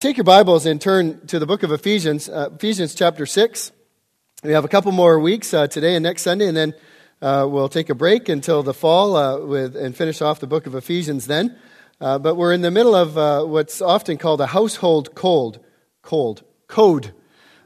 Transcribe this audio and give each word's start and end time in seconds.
Take 0.00 0.16
your 0.16 0.24
Bibles 0.24 0.64
and 0.64 0.80
turn 0.80 1.26
to 1.26 1.38
the 1.38 1.44
book 1.44 1.62
of 1.62 1.72
Ephesians, 1.72 2.26
uh, 2.26 2.48
Ephesians 2.54 2.94
chapter 2.94 3.26
6. 3.26 3.70
We 4.42 4.52
have 4.52 4.64
a 4.64 4.68
couple 4.68 4.92
more 4.92 5.20
weeks 5.20 5.52
uh, 5.52 5.66
today 5.66 5.94
and 5.94 6.02
next 6.02 6.22
Sunday, 6.22 6.46
and 6.46 6.56
then 6.56 6.74
uh, 7.20 7.46
we'll 7.46 7.68
take 7.68 7.90
a 7.90 7.94
break 7.94 8.30
until 8.30 8.62
the 8.62 8.72
fall 8.72 9.14
uh, 9.14 9.40
with, 9.40 9.76
and 9.76 9.94
finish 9.94 10.22
off 10.22 10.40
the 10.40 10.46
book 10.46 10.66
of 10.66 10.74
Ephesians 10.74 11.26
then. 11.26 11.54
Uh, 12.00 12.18
but 12.18 12.36
we're 12.36 12.54
in 12.54 12.62
the 12.62 12.70
middle 12.70 12.94
of 12.94 13.18
uh, 13.18 13.44
what's 13.44 13.82
often 13.82 14.16
called 14.16 14.40
a 14.40 14.46
household 14.46 15.14
cold, 15.14 15.60
cold, 16.00 16.44
code, 16.66 17.12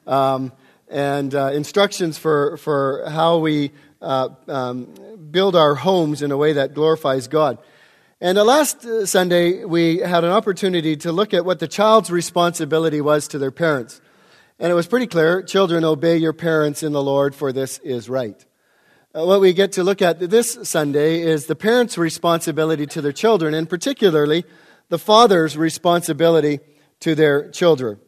um, 0.04 0.50
and 0.88 1.34
instructions 1.34 2.18
for, 2.18 2.56
for 2.56 3.08
how 3.10 3.38
we 3.38 3.70
um, 4.00 4.92
build 5.30 5.54
our 5.54 5.76
homes 5.76 6.20
in 6.20 6.32
a 6.32 6.36
way 6.36 6.54
that 6.54 6.74
glorifies 6.74 7.28
God. 7.28 7.58
And 8.24 8.38
uh, 8.38 8.44
last 8.44 8.86
uh, 8.86 9.04
Sunday, 9.04 9.66
we 9.66 9.98
had 9.98 10.24
an 10.24 10.30
opportunity 10.30 10.96
to 10.96 11.12
look 11.12 11.34
at 11.34 11.44
what 11.44 11.58
the 11.58 11.68
child's 11.68 12.10
responsibility 12.10 13.02
was 13.02 13.28
to 13.28 13.38
their 13.38 13.50
parents. 13.50 14.00
And 14.58 14.72
it 14.72 14.74
was 14.74 14.86
pretty 14.86 15.06
clear 15.06 15.42
children, 15.42 15.84
obey 15.84 16.16
your 16.16 16.32
parents 16.32 16.82
in 16.82 16.92
the 16.92 17.02
Lord, 17.02 17.34
for 17.34 17.52
this 17.52 17.80
is 17.80 18.08
right. 18.08 18.42
Uh, 19.14 19.26
what 19.26 19.42
we 19.42 19.52
get 19.52 19.72
to 19.72 19.84
look 19.84 20.00
at 20.00 20.20
this 20.20 20.56
Sunday 20.62 21.20
is 21.20 21.44
the 21.44 21.54
parents' 21.54 21.98
responsibility 21.98 22.86
to 22.86 23.02
their 23.02 23.12
children, 23.12 23.52
and 23.52 23.68
particularly 23.68 24.46
the 24.88 24.98
father's 24.98 25.58
responsibility 25.58 26.60
to 27.00 27.14
their 27.14 27.50
children. 27.50 28.00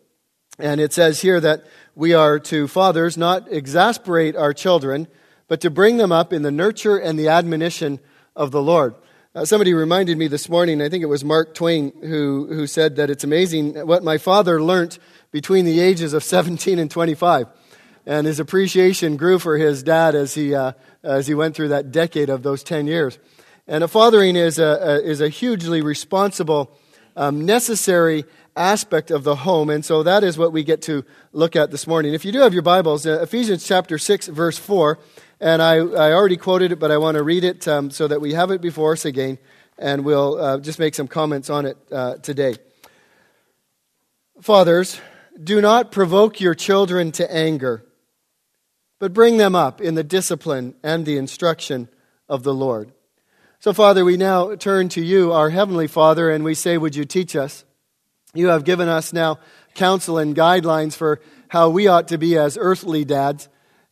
And 0.59 0.80
it 0.80 0.95
says 0.95 1.21
here 1.21 1.41
that 1.41 1.66
we 1.95 2.15
are 2.15 2.38
to 2.38 2.69
fathers 2.69 3.19
not 3.19 3.52
exasperate 3.52 4.35
our 4.35 4.55
children, 4.55 5.09
but 5.46 5.60
to 5.60 5.69
bring 5.69 5.98
them 5.98 6.10
up 6.10 6.33
in 6.33 6.41
the 6.41 6.51
nurture 6.51 6.96
and 6.96 7.19
the 7.19 7.29
admonition 7.29 8.01
of 8.35 8.51
the 8.51 8.62
Lord. 8.62 8.95
Uh, 9.37 9.45
somebody 9.45 9.75
reminded 9.75 10.17
me 10.17 10.29
this 10.29 10.49
morning, 10.49 10.81
I 10.81 10.89
think 10.89 11.03
it 11.03 11.09
was 11.09 11.23
Mark 11.23 11.55
Twain, 11.55 11.93
who, 12.01 12.47
who 12.47 12.67
said 12.67 12.97
that 12.97 13.11
it's 13.11 13.23
amazing 13.23 13.75
what 13.87 14.03
my 14.03 14.17
father 14.17 14.63
learned 14.63 14.99
between 15.31 15.67
the 15.67 15.79
ages 15.79 16.15
of 16.15 16.25
17 16.25 16.79
and 16.79 16.91
25. 16.91 17.47
And 18.07 18.27
his 18.27 18.41
appreciation 18.41 19.19
grew 19.19 19.38
for 19.38 19.59
his 19.59 19.83
dad 19.83 20.15
as 20.15 20.33
he, 20.33 20.55
uh, 20.55 20.73
as 21.02 21.27
he 21.27 21.35
went 21.35 21.55
through 21.55 21.69
that 21.69 21.93
decade 21.93 22.30
of 22.30 22.45
those 22.45 22.63
10 22.63 22.87
years. 22.87 23.19
And 23.66 23.85
a 23.85 23.88
fathering 23.88 24.37
is 24.37 24.59
a, 24.59 24.65
a 24.80 25.01
is 25.02 25.21
a 25.21 25.29
hugely 25.29 25.82
responsible, 25.82 26.71
um, 27.17 27.45
necessary 27.45 28.25
aspect 28.55 29.11
of 29.11 29.25
the 29.25 29.37
home. 29.37 29.71
And 29.71 29.85
so 29.85 30.03
that 30.03 30.23
is 30.23 30.39
what 30.39 30.53
we 30.53 30.63
get 30.63 30.83
to 30.83 31.05
look 31.33 31.57
at 31.57 31.71
this 31.71 31.87
morning. 31.87 32.15
If 32.15 32.25
you 32.25 32.33
do 32.33 32.41
have 32.41 32.53
your 32.53 32.63
Bibles, 32.63 33.07
uh, 33.07 33.21
Ephesians 33.23 33.67
chapter 33.67 33.99
6, 33.99 34.29
verse 34.29 34.59
4 34.59 34.99
and 35.41 35.61
I, 35.61 35.77
I 35.77 36.13
already 36.13 36.37
quoted 36.37 36.73
it, 36.73 36.79
but 36.79 36.91
I 36.91 36.99
want 36.99 37.17
to 37.17 37.23
read 37.23 37.45
it 37.45 37.69
um, 37.69 37.91
so 37.91 38.09
that 38.09 38.21
we 38.21 38.33
have 38.33 38.51
it 38.51 38.61
before 38.61 38.93
us 38.93 39.05
again, 39.05 39.39
and 39.79 40.05
we'll 40.05 40.41
uh, 40.41 40.59
just 40.59 40.79
make 40.79 40.95
some 40.95 41.09
comments 41.09 41.51
on 41.51 41.67
it 41.67 41.77
uh, 41.93 42.17
today. 42.17 42.57
Fathers, 44.41 45.01
do 45.43 45.61
not 45.61 45.93
provoke 45.93 46.41
your 46.41 46.55
children 46.55 47.13
to 47.13 47.31
anger, 47.33 47.85
but 48.99 49.13
bring 49.13 49.37
them 49.37 49.55
up 49.55 49.81
in 49.81 49.95
the 49.95 50.05
discipline 50.05 50.75
and 50.83 51.05
the 51.05 51.19
instruction 51.19 51.89
of 52.29 52.43
the 52.43 52.55
Lord. 52.55 52.93
So, 53.59 53.73
Father, 53.73 54.04
we 54.04 54.16
now 54.16 54.54
turn 54.54 54.88
to 54.90 55.02
you, 55.02 55.32
our 55.32 55.51
Heavenly 55.51 55.87
Father, 55.87 56.30
and 56.30 56.45
we 56.45 56.54
say, 56.54 56.76
Would 56.76 56.95
you 56.95 57.04
teach 57.04 57.35
us? 57.35 57.65
You 58.35 58.48
have 58.48 58.65
given 58.65 58.88
us 58.88 59.13
now 59.13 59.38
counsel 59.74 60.18
and 60.18 60.37
guidelines 60.37 60.95
for 60.95 61.21
how 61.48 61.71
we 61.71 61.87
ought 61.87 62.09
to 62.09 62.18
be 62.18 62.37
as 62.37 62.59
earthly 62.60 63.04
dads. 63.04 63.48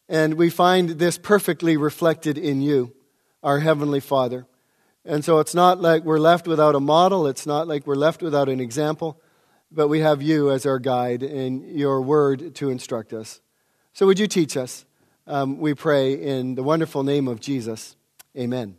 And 0.08 0.34
we 0.34 0.50
find 0.50 0.90
this 0.90 1.16
perfectly 1.16 1.76
reflected 1.76 2.36
in 2.36 2.60
you, 2.60 2.92
our 3.42 3.60
Heavenly 3.60 4.00
Father. 4.00 4.46
And 5.04 5.24
so 5.24 5.38
it's 5.38 5.54
not 5.54 5.80
like 5.80 6.04
we're 6.04 6.18
left 6.18 6.46
without 6.46 6.74
a 6.74 6.80
model, 6.80 7.26
it's 7.26 7.46
not 7.46 7.66
like 7.66 7.86
we're 7.86 7.94
left 7.94 8.22
without 8.22 8.48
an 8.48 8.60
example, 8.60 9.20
but 9.72 9.88
we 9.88 10.00
have 10.00 10.22
you 10.22 10.50
as 10.50 10.66
our 10.66 10.78
guide 10.78 11.22
and 11.22 11.64
your 11.70 12.02
word 12.02 12.54
to 12.56 12.70
instruct 12.70 13.12
us. 13.12 13.40
So 13.92 14.06
would 14.06 14.18
you 14.18 14.26
teach 14.26 14.56
us? 14.56 14.84
Um, 15.26 15.58
we 15.58 15.74
pray 15.74 16.14
in 16.14 16.54
the 16.54 16.62
wonderful 16.62 17.02
name 17.02 17.28
of 17.28 17.40
Jesus. 17.40 17.96
Amen. 18.36 18.76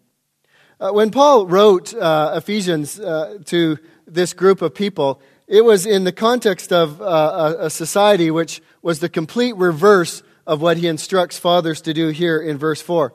Uh, 0.79 0.91
when 0.91 1.09
Paul 1.09 1.47
wrote 1.47 1.93
uh, 1.93 2.33
Ephesians 2.35 2.99
uh, 2.99 3.37
to 3.45 3.77
this 4.05 4.33
group 4.33 4.61
of 4.61 4.75
people, 4.75 5.21
it 5.47 5.63
was 5.63 5.85
in 5.85 6.03
the 6.03 6.11
context 6.11 6.73
of 6.73 7.01
uh, 7.01 7.55
a, 7.59 7.65
a 7.65 7.69
society 7.69 8.29
which 8.29 8.61
was 8.81 8.99
the 8.99 9.07
complete 9.07 9.55
reverse 9.55 10.21
of 10.45 10.61
what 10.61 10.77
he 10.77 10.87
instructs 10.87 11.39
fathers 11.39 11.81
to 11.81 11.93
do 11.93 12.09
here 12.09 12.39
in 12.39 12.57
verse 12.57 12.81
4. 12.81 13.13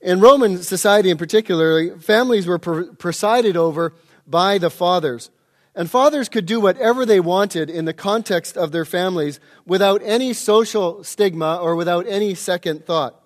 In 0.00 0.20
Roman 0.20 0.62
society 0.62 1.10
in 1.10 1.18
particular, 1.18 1.96
families 1.98 2.46
were 2.46 2.58
presided 2.58 3.56
over 3.56 3.94
by 4.26 4.58
the 4.58 4.70
fathers. 4.70 5.30
And 5.74 5.88
fathers 5.88 6.28
could 6.28 6.46
do 6.46 6.60
whatever 6.60 7.06
they 7.06 7.20
wanted 7.20 7.70
in 7.70 7.84
the 7.84 7.92
context 7.92 8.56
of 8.56 8.72
their 8.72 8.84
families 8.84 9.38
without 9.64 10.02
any 10.04 10.32
social 10.32 11.04
stigma 11.04 11.56
or 11.56 11.76
without 11.76 12.06
any 12.08 12.34
second 12.34 12.84
thought. 12.84 13.20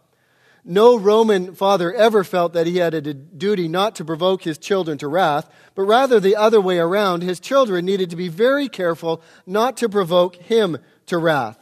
No 0.65 0.97
Roman 0.97 1.55
father 1.55 1.93
ever 1.93 2.23
felt 2.23 2.53
that 2.53 2.69
he 2.69 2.77
had 2.77 2.95
a 2.95 3.15
duty 3.15 3.67
not 3.67 3.97
to 3.97 4.05
provoke 4.05 4.43
his 4.45 4.59
children 4.59 4.97
to 4.99 5.09
wrath, 5.09 5.51
but 5.75 5.83
rather 5.83 6.21
the 6.21 6.37
other 6.37 6.61
way 6.61 6.79
around. 6.79 7.23
His 7.23 7.41
children 7.41 7.85
needed 7.85 8.11
to 8.11 8.17
be 8.17 8.29
very 8.29 8.69
careful 8.69 9.23
not 9.45 9.77
to 9.79 9.89
provoke 9.89 10.37
him 10.37 10.79
to 11.07 11.19
wrath. 11.19 11.59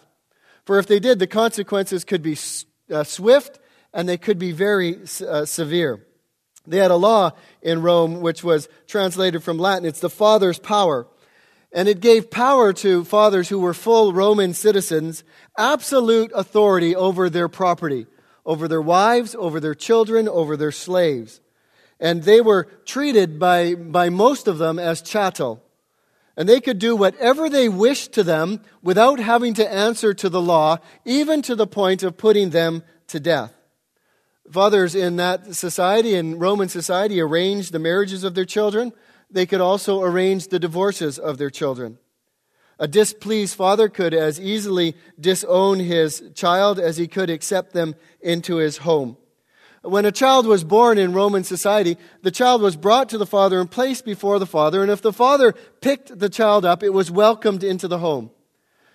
For 0.64 0.78
if 0.78 0.86
they 0.86 1.00
did, 1.00 1.18
the 1.18 1.26
consequences 1.26 2.04
could 2.04 2.22
be 2.22 2.36
uh, 2.92 3.04
swift 3.04 3.58
and 3.92 4.08
they 4.08 4.18
could 4.18 4.38
be 4.38 4.52
very 4.52 4.98
uh, 5.26 5.44
severe. 5.46 6.06
They 6.66 6.76
had 6.76 6.90
a 6.90 6.96
law 6.96 7.32
in 7.62 7.82
Rome 7.82 8.20
which 8.20 8.44
was 8.44 8.68
translated 8.86 9.42
from 9.42 9.58
Latin. 9.58 9.86
It's 9.86 10.00
the 10.00 10.10
father's 10.10 10.58
power. 10.58 11.06
And 11.72 11.88
it 11.88 12.00
gave 12.00 12.30
power 12.30 12.72
to 12.74 13.04
fathers 13.04 13.48
who 13.48 13.60
were 13.60 13.74
full 13.74 14.12
Roman 14.12 14.54
citizens 14.54 15.24
absolute 15.56 16.32
authority 16.34 16.94
over 16.94 17.30
their 17.30 17.48
property, 17.48 18.06
over 18.44 18.68
their 18.68 18.82
wives, 18.82 19.34
over 19.38 19.60
their 19.60 19.74
children, 19.74 20.28
over 20.28 20.56
their 20.56 20.72
slaves. 20.72 21.40
And 21.98 22.22
they 22.22 22.40
were 22.40 22.64
treated 22.84 23.38
by, 23.38 23.74
by 23.74 24.08
most 24.08 24.48
of 24.48 24.58
them 24.58 24.78
as 24.78 25.02
chattel 25.02 25.62
and 26.40 26.48
they 26.48 26.62
could 26.62 26.78
do 26.78 26.96
whatever 26.96 27.50
they 27.50 27.68
wished 27.68 28.12
to 28.12 28.22
them 28.22 28.62
without 28.82 29.18
having 29.18 29.52
to 29.52 29.72
answer 29.72 30.14
to 30.14 30.30
the 30.30 30.40
law, 30.40 30.78
even 31.04 31.42
to 31.42 31.54
the 31.54 31.66
point 31.66 32.02
of 32.02 32.16
putting 32.16 32.48
them 32.48 32.82
to 33.08 33.20
death. 33.20 33.52
Fathers 34.50 34.94
in 34.94 35.16
that 35.16 35.54
society, 35.54 36.14
in 36.14 36.38
Roman 36.38 36.70
society, 36.70 37.20
arranged 37.20 37.72
the 37.72 37.78
marriages 37.78 38.24
of 38.24 38.34
their 38.34 38.46
children. 38.46 38.94
They 39.30 39.44
could 39.44 39.60
also 39.60 40.02
arrange 40.02 40.48
the 40.48 40.58
divorces 40.58 41.18
of 41.18 41.36
their 41.36 41.50
children. 41.50 41.98
A 42.80 42.88
displeased 42.88 43.54
father 43.54 43.90
could 43.90 44.14
as 44.14 44.40
easily 44.40 44.96
disown 45.20 45.80
his 45.80 46.22
child 46.34 46.80
as 46.80 46.96
he 46.96 47.06
could 47.06 47.28
accept 47.28 47.74
them 47.74 47.94
into 48.22 48.56
his 48.56 48.78
home. 48.78 49.18
When 49.82 50.06
a 50.06 50.12
child 50.12 50.46
was 50.46 50.64
born 50.64 50.96
in 50.96 51.12
Roman 51.12 51.44
society, 51.44 51.98
the 52.22 52.30
child 52.30 52.62
was 52.62 52.76
brought 52.76 53.10
to 53.10 53.18
the 53.18 53.26
father 53.26 53.60
and 53.60 53.70
placed 53.70 54.06
before 54.06 54.38
the 54.38 54.46
father, 54.46 54.80
and 54.82 54.90
if 54.90 55.02
the 55.02 55.12
father 55.12 55.54
picked 55.82 56.18
the 56.18 56.30
child 56.30 56.64
up, 56.64 56.82
it 56.82 56.94
was 56.94 57.10
welcomed 57.10 57.62
into 57.62 57.86
the 57.86 57.98
home. 57.98 58.30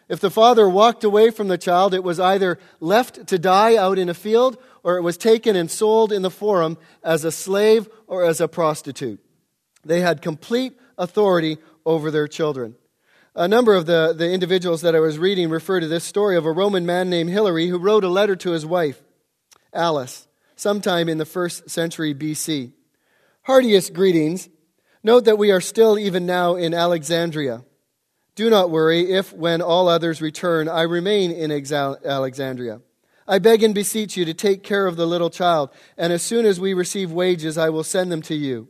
If 0.09 0.19
the 0.19 0.31
father 0.31 0.68
walked 0.68 1.03
away 1.03 1.29
from 1.29 1.47
the 1.47 1.57
child, 1.57 1.94
it 1.94 2.03
was 2.03 2.19
either 2.19 2.59
left 2.79 3.28
to 3.28 3.40
die 3.40 3.75
out 3.75 4.00
in 4.00 4.09
a 4.09 4.13
field, 4.16 4.57
or 4.84 4.97
it 4.97 5.01
was 5.01 5.18
taken 5.18 5.56
and 5.56 5.69
sold 5.69 6.12
in 6.12 6.24
the 6.24 6.31
forum 6.31 6.78
as 7.03 7.24
a 7.24 7.31
slave 7.31 7.88
or 8.07 8.24
as 8.24 8.41
a 8.41 8.47
prostitute. 8.47 9.19
They 9.84 10.01
had 10.01 10.24
complete 10.24 10.74
authority 10.97 11.57
over 11.85 12.09
their 12.09 12.28
children. 12.28 12.75
A 13.35 13.47
number 13.47 13.73
of 13.73 13.85
the, 13.85 14.13
the 14.18 14.31
individuals 14.31 14.81
that 14.81 14.96
I 14.96 15.01
was 15.01 15.19
reading 15.19 15.50
refer 15.50 15.81
to 15.81 15.88
this 15.88 16.06
story 16.06 16.38
of 16.38 16.46
a 16.46 16.51
Roman 16.51 16.85
man 16.85 17.09
named 17.09 17.29
Hilary 17.29 17.68
who 17.68 17.78
wrote 17.78 18.06
a 18.06 18.09
letter 18.09 18.35
to 18.38 18.51
his 18.51 18.66
wife, 18.66 19.01
Alice 19.73 20.28
sometime 20.56 21.09
in 21.09 21.18
the 21.18 21.25
first 21.25 21.69
century 21.69 22.13
BC. 22.13 22.72
Heartiest 23.44 23.94
greetings. 23.94 24.50
Note 25.03 25.25
that 25.25 25.38
we 25.38 25.51
are 25.51 25.62
still 25.62 26.00
even 26.00 26.25
now 26.25 26.56
in 26.56 26.74
Alexandria. 26.74 27.63
Do 28.35 28.50
not 28.50 28.72
worry 28.72 29.12
if, 29.12 29.31
when 29.34 29.62
all 29.62 29.88
others 29.88 30.21
return, 30.21 30.68
I 30.68 30.81
remain 30.81 31.31
in 31.31 31.51
Alexandria. 31.51 32.81
I 33.27 33.39
beg 33.39 33.63
and 33.63 33.74
beseech 33.74 34.18
you 34.18 34.25
to 34.25 34.33
take 34.33 34.63
care 34.63 34.88
of 34.88 34.98
the 34.98 35.06
little 35.06 35.30
child, 35.30 35.69
and 35.98 36.12
as 36.12 36.21
soon 36.21 36.45
as 36.45 36.59
we 36.59 36.74
receive 36.74 37.12
wages, 37.12 37.57
I 37.57 37.69
will 37.69 37.83
send 37.83 38.12
them 38.12 38.21
to 38.24 38.36
you. 38.36 38.68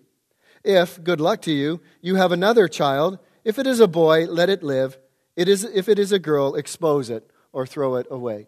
If, 0.63 1.03
good 1.03 1.21
luck 1.21 1.41
to 1.43 1.51
you, 1.51 1.81
you 2.01 2.15
have 2.15 2.31
another 2.31 2.67
child, 2.67 3.19
if 3.45 3.57
it 3.59 3.67
is 3.67 3.79
a 3.79 3.87
boy, 3.87 4.25
let 4.25 4.49
it 4.49 4.63
live. 4.63 4.97
It 5.35 5.47
is, 5.47 5.63
if 5.63 5.87
it 5.87 5.99
is 5.99 6.11
a 6.11 6.19
girl, 6.19 6.55
expose 6.55 7.09
it 7.09 7.29
or 7.53 7.65
throw 7.65 7.95
it 7.95 8.07
away. 8.09 8.47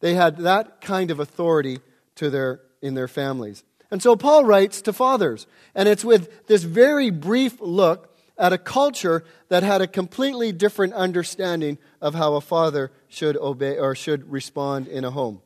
They 0.00 0.14
had 0.14 0.38
that 0.38 0.80
kind 0.80 1.10
of 1.10 1.20
authority 1.20 1.78
to 2.16 2.28
their, 2.28 2.60
in 2.82 2.94
their 2.94 3.08
families. 3.08 3.64
And 3.90 4.02
so 4.02 4.16
Paul 4.16 4.44
writes 4.44 4.82
to 4.82 4.92
fathers, 4.92 5.46
and 5.74 5.88
it's 5.88 6.04
with 6.04 6.46
this 6.46 6.64
very 6.64 7.10
brief 7.10 7.60
look 7.60 8.12
at 8.36 8.52
a 8.52 8.58
culture 8.58 9.24
that 9.48 9.62
had 9.62 9.80
a 9.80 9.86
completely 9.86 10.52
different 10.52 10.92
understanding 10.92 11.78
of 12.00 12.14
how 12.14 12.34
a 12.34 12.40
father 12.40 12.90
should 13.08 13.36
obey 13.36 13.78
or 13.78 13.94
should 13.94 14.30
respond 14.30 14.88
in 14.88 15.04
a 15.04 15.10
home. 15.10 15.40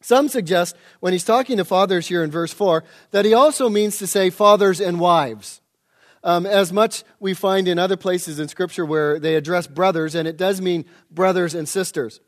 Some 0.00 0.28
suggest 0.28 0.76
when 1.00 1.12
he's 1.12 1.24
talking 1.24 1.58
to 1.58 1.64
fathers 1.64 2.06
here 2.06 2.24
in 2.24 2.30
verse 2.30 2.52
4 2.52 2.84
that 3.10 3.26
he 3.26 3.34
also 3.34 3.68
means 3.68 3.98
to 3.98 4.06
say 4.06 4.30
fathers 4.30 4.80
and 4.80 4.98
wives. 4.98 5.60
Um, 6.22 6.46
as 6.46 6.72
much 6.72 7.04
we 7.18 7.34
find 7.34 7.68
in 7.68 7.78
other 7.78 7.96
places 7.96 8.38
in 8.38 8.48
Scripture 8.48 8.84
where 8.84 9.18
they 9.18 9.36
address 9.36 9.66
brothers, 9.66 10.14
and 10.14 10.28
it 10.28 10.36
does 10.36 10.60
mean 10.60 10.84
brothers 11.10 11.54
and 11.54 11.68
sisters. 11.68 12.20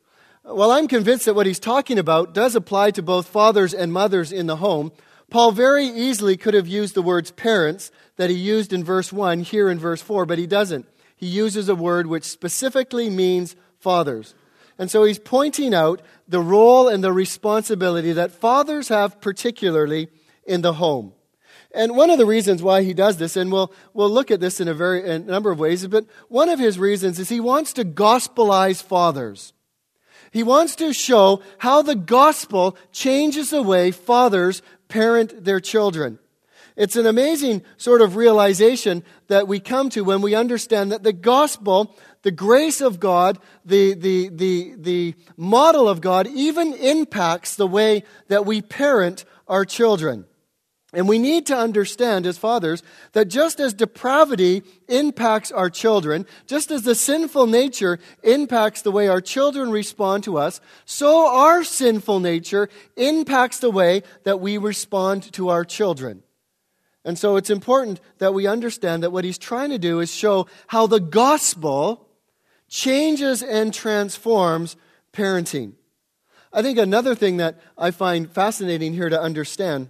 Well, 0.45 0.73
I'm 0.73 0.89
convinced 0.89 1.27
that 1.27 1.35
what 1.35 1.47
he's 1.47 1.61
talking 1.61 1.99
about 1.99 2.35
does 2.35 2.57
apply 2.57 2.93
to 2.93 3.03
both 3.03 3.29
fathers 3.29 3.73
and 3.73 3.93
mothers 3.93 4.33
in 4.33 4.47
the 4.47 4.57
home. 4.57 4.93
Paul 5.31 5.53
very 5.53 5.87
easily 5.87 6.37
could 6.37 6.55
have 6.55 6.67
used 6.67 6.95
the 6.95 7.03
words 7.03 7.31
parents 7.31 7.91
that 8.17 8.29
he 8.29 8.37
used 8.37 8.73
in 8.73 8.85
verse 8.85 9.13
1 9.13 9.41
here 9.41 9.71
in 9.71 9.79
verse 9.79 10.03
4, 10.03 10.27
but 10.27 10.39
he 10.39 10.47
doesn't. 10.47 10.87
He 11.17 11.27
uses 11.27 11.69
a 11.69 11.75
word 11.75 12.07
which 12.07 12.25
specifically 12.25 13.09
means 13.09 13.55
fathers. 13.79 14.35
And 14.79 14.91
so 14.91 15.05
he's 15.05 15.19
pointing 15.19 15.75
out 15.75 16.03
the 16.27 16.41
role 16.41 16.89
and 16.89 17.05
the 17.05 17.13
responsibility 17.13 18.13
that 18.13 18.33
fathers 18.33 18.89
have, 18.89 19.21
particularly 19.21 20.09
in 20.45 20.63
the 20.63 20.75
home. 20.75 21.13
And 21.75 21.97
one 21.97 22.11
of 22.11 22.19
the 22.19 22.27
reasons 22.27 22.63
why 22.63 22.83
he 22.83 22.93
does 22.93 23.17
this, 23.17 23.37
and 23.37 23.51
we'll, 23.51 23.73
we'll 23.95 24.11
look 24.11 24.31
at 24.31 24.41
this 24.41 24.61
in 24.61 24.69
a 24.69 24.75
very 24.75 25.03
in 25.05 25.11
a 25.11 25.19
number 25.21 25.51
of 25.51 25.59
ways, 25.59 25.87
but 25.87 26.05
one 26.29 26.49
of 26.49 26.59
his 26.59 26.79
reasons 26.79 27.19
is 27.19 27.29
he 27.29 27.41
wants 27.41 27.73
to 27.75 27.85
gospelize 27.85 28.83
fathers. 28.83 29.53
He 30.31 30.43
wants 30.43 30.77
to 30.77 30.93
show 30.93 31.43
how 31.59 31.83
the 31.83 31.95
gospel 31.95 32.77
changes 32.91 33.51
the 33.51 33.63
way 33.63 33.91
fathers 33.91 34.63
parent 34.89 35.45
their 35.45 35.61
children. 35.61 36.19
It's 36.75 36.97
an 36.97 37.07
amazing 37.07 37.63
sort 37.77 38.01
of 38.01 38.17
realization 38.17 39.05
that 39.29 39.47
we 39.47 39.61
come 39.61 39.91
to 39.91 40.05
when 40.05 40.23
we 40.23 40.35
understand 40.35 40.91
that 40.91 41.03
the 41.03 41.13
gospel, 41.13 41.95
the 42.23 42.31
grace 42.31 42.81
of 42.81 42.99
God, 42.99 43.39
the, 43.65 43.95
the, 43.95 44.29
the, 44.31 44.75
the 44.79 45.15
model 45.37 45.87
of 45.87 46.01
God, 46.01 46.27
even 46.29 46.73
impacts 46.73 47.57
the 47.57 47.67
way 47.67 48.05
that 48.29 48.47
we 48.47 48.63
parent 48.63 49.27
our 49.49 49.67
children. 49.67 50.25
And 50.95 51.09
we 51.09 51.19
need 51.19 51.47
to 51.47 51.57
understand 51.57 52.27
as 52.27 52.37
fathers 52.37 52.83
that 53.13 53.29
just 53.29 53.61
as 53.61 53.73
depravity 53.73 54.63
impacts 54.89 55.51
our 55.51 55.71
children, 55.71 56.27
just 56.47 56.71
as 56.71 56.83
the 56.83 56.95
sinful 56.95 57.47
nature 57.47 57.99
impacts 58.23 58.83
the 58.83 58.91
way 58.91 59.09
our 59.09 59.23
children 59.23 59.71
respond 59.71 60.25
to 60.25 60.37
us, 60.37 60.61
so 60.85 61.35
our 61.35 61.65
sinful 61.65 62.21
nature 62.21 62.69
impacts 62.97 63.59
the 63.59 63.71
way 63.71 64.03
that 64.25 64.41
we 64.41 64.59
respond 64.59 65.33
to 65.33 65.49
our 65.49 65.65
children. 65.65 66.23
And 67.07 67.19
so 67.19 67.37
it's 67.37 67.51
important 67.51 68.01
that 68.19 68.35
we 68.35 68.47
understand 68.47 69.03
that 69.03 69.13
what 69.13 69.25
he's 69.25 69.39
trying 69.39 69.71
to 69.71 69.79
do 69.79 70.01
is 70.01 70.15
show 70.15 70.47
how 70.67 70.87
the 70.87 71.01
gospel 71.01 72.07
changes 72.69 73.43
and 73.43 73.73
transforms 73.73 74.77
parenting. 75.13 75.73
I 76.53 76.61
think 76.61 76.79
another 76.79 77.15
thing 77.15 77.39
that 77.39 77.59
I 77.79 77.93
find 77.93 78.31
fascinating 78.31 78.93
here 78.93 79.09
to 79.09 79.21
understand 79.21 79.89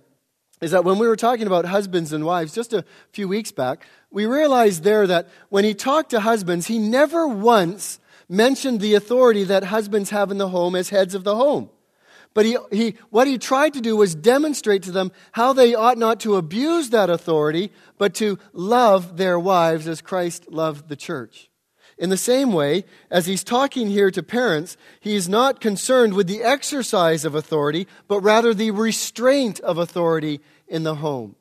is 0.62 0.70
that 0.70 0.85
when 0.85 0.99
we 0.99 1.09
were 1.09 1.17
talking 1.17 1.47
about 1.47 1.67
husbands 1.67 2.12
and 2.12 2.25
wives 2.25 2.55
just 2.55 2.73
a 2.73 2.85
few 3.11 3.29
weeks 3.29 3.50
back, 3.50 3.85
we 4.11 4.25
realized 4.25 4.85
there 4.85 5.06
that 5.09 5.29
when 5.49 5.64
he 5.64 5.75
talked 5.75 6.11
to 6.11 6.20
husbands, 6.20 6.69
he 6.69 6.79
never 6.79 7.26
once 7.26 7.99
mentioned 8.29 8.81
the 8.81 8.94
authority 8.94 9.43
that 9.44 9.64
husbands 9.64 10.11
have 10.11 10.31
in 10.31 10.38
the 10.38 10.49
home 10.49 10.76
as 10.76 10.88
heads 10.88 11.17
of 11.17 11.25
the 11.25 11.35
home. 11.35 11.69
But 12.32 12.47
he, 12.47 12.56
he, 12.70 12.94
what 13.11 13.26
he 13.26 13.37
tried 13.37 13.75
to 13.75 13.81
do 13.81 13.97
was 13.97 14.14
demonstrate 14.14 14.85
to 14.85 14.93
them 14.93 15.12
how 15.32 15.53
they 15.53 15.75
ought 15.75 15.99
not 15.99 16.20
to 16.20 16.37
abuse 16.37 16.91
that 16.91 17.11
authority, 17.11 17.73
but 17.99 18.15
to 18.15 18.38
love 18.53 19.17
their 19.17 19.38
wives 19.38 19.87
as 19.87 20.00
Christ 20.00 20.50
loved 20.50 20.88
the 20.88 20.97
church. 20.97 21.50
In 22.03 22.11
the 22.11 22.17
same 22.17 22.53
way, 22.53 22.85
as 23.13 23.27
he's 23.27 23.45
talking 23.45 23.87
here 23.87 24.11
to 24.11 24.25
parents, 24.25 24.77
he's 24.99 25.29
not 25.29 25.61
concerned 25.61 26.15
with 26.15 26.27
the 26.27 26.43
exercise 26.43 27.25
of 27.25 27.37
authority, 27.37 27.87
but 28.09 28.19
rather 28.23 28.53
the 28.53 28.73
restraint 28.73 29.61
of 29.61 29.79
authority 29.79 30.41
in 30.67 30.83
the 30.83 30.97
home. 30.97 31.37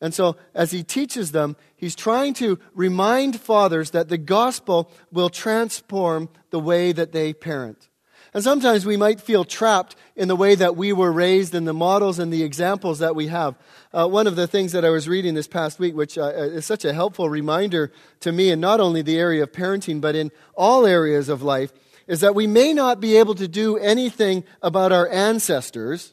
And 0.00 0.14
so, 0.14 0.36
as 0.54 0.70
he 0.70 0.84
teaches 0.84 1.32
them, 1.32 1.56
he's 1.74 1.96
trying 1.96 2.34
to 2.34 2.60
remind 2.72 3.40
fathers 3.40 3.90
that 3.90 4.08
the 4.08 4.16
gospel 4.16 4.92
will 5.10 5.28
transform 5.28 6.28
the 6.50 6.60
way 6.60 6.92
that 6.92 7.10
they 7.10 7.32
parent. 7.32 7.88
And 8.38 8.44
sometimes 8.44 8.86
we 8.86 8.96
might 8.96 9.20
feel 9.20 9.44
trapped 9.44 9.96
in 10.14 10.28
the 10.28 10.36
way 10.36 10.54
that 10.54 10.76
we 10.76 10.92
were 10.92 11.10
raised 11.10 11.56
and 11.56 11.66
the 11.66 11.72
models 11.72 12.20
and 12.20 12.32
the 12.32 12.44
examples 12.44 13.00
that 13.00 13.16
we 13.16 13.26
have. 13.26 13.56
Uh, 13.92 14.06
one 14.06 14.28
of 14.28 14.36
the 14.36 14.46
things 14.46 14.70
that 14.70 14.84
I 14.84 14.90
was 14.90 15.08
reading 15.08 15.34
this 15.34 15.48
past 15.48 15.80
week, 15.80 15.96
which 15.96 16.16
uh, 16.16 16.26
uh 16.26 16.58
is 16.58 16.64
such 16.64 16.84
a 16.84 16.92
helpful 16.92 17.28
reminder 17.28 17.90
to 18.20 18.30
me 18.30 18.50
in 18.50 18.60
not 18.60 18.78
only 18.78 19.02
the 19.02 19.18
area 19.18 19.42
of 19.42 19.50
parenting, 19.50 20.00
but 20.00 20.14
in 20.14 20.30
all 20.54 20.86
areas 20.86 21.28
of 21.28 21.42
life, 21.42 21.72
is 22.06 22.20
that 22.20 22.36
we 22.36 22.46
may 22.46 22.72
not 22.72 23.00
be 23.00 23.16
able 23.16 23.34
to 23.34 23.48
do 23.48 23.76
anything 23.76 24.44
about 24.62 24.92
our 24.92 25.08
ancestors, 25.08 26.12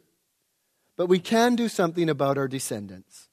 but 0.97 1.05
we 1.05 1.19
can 1.19 1.55
do 1.55 1.69
something 1.69 2.09
about 2.09 2.39
our 2.39 2.47
descendants. 2.47 3.29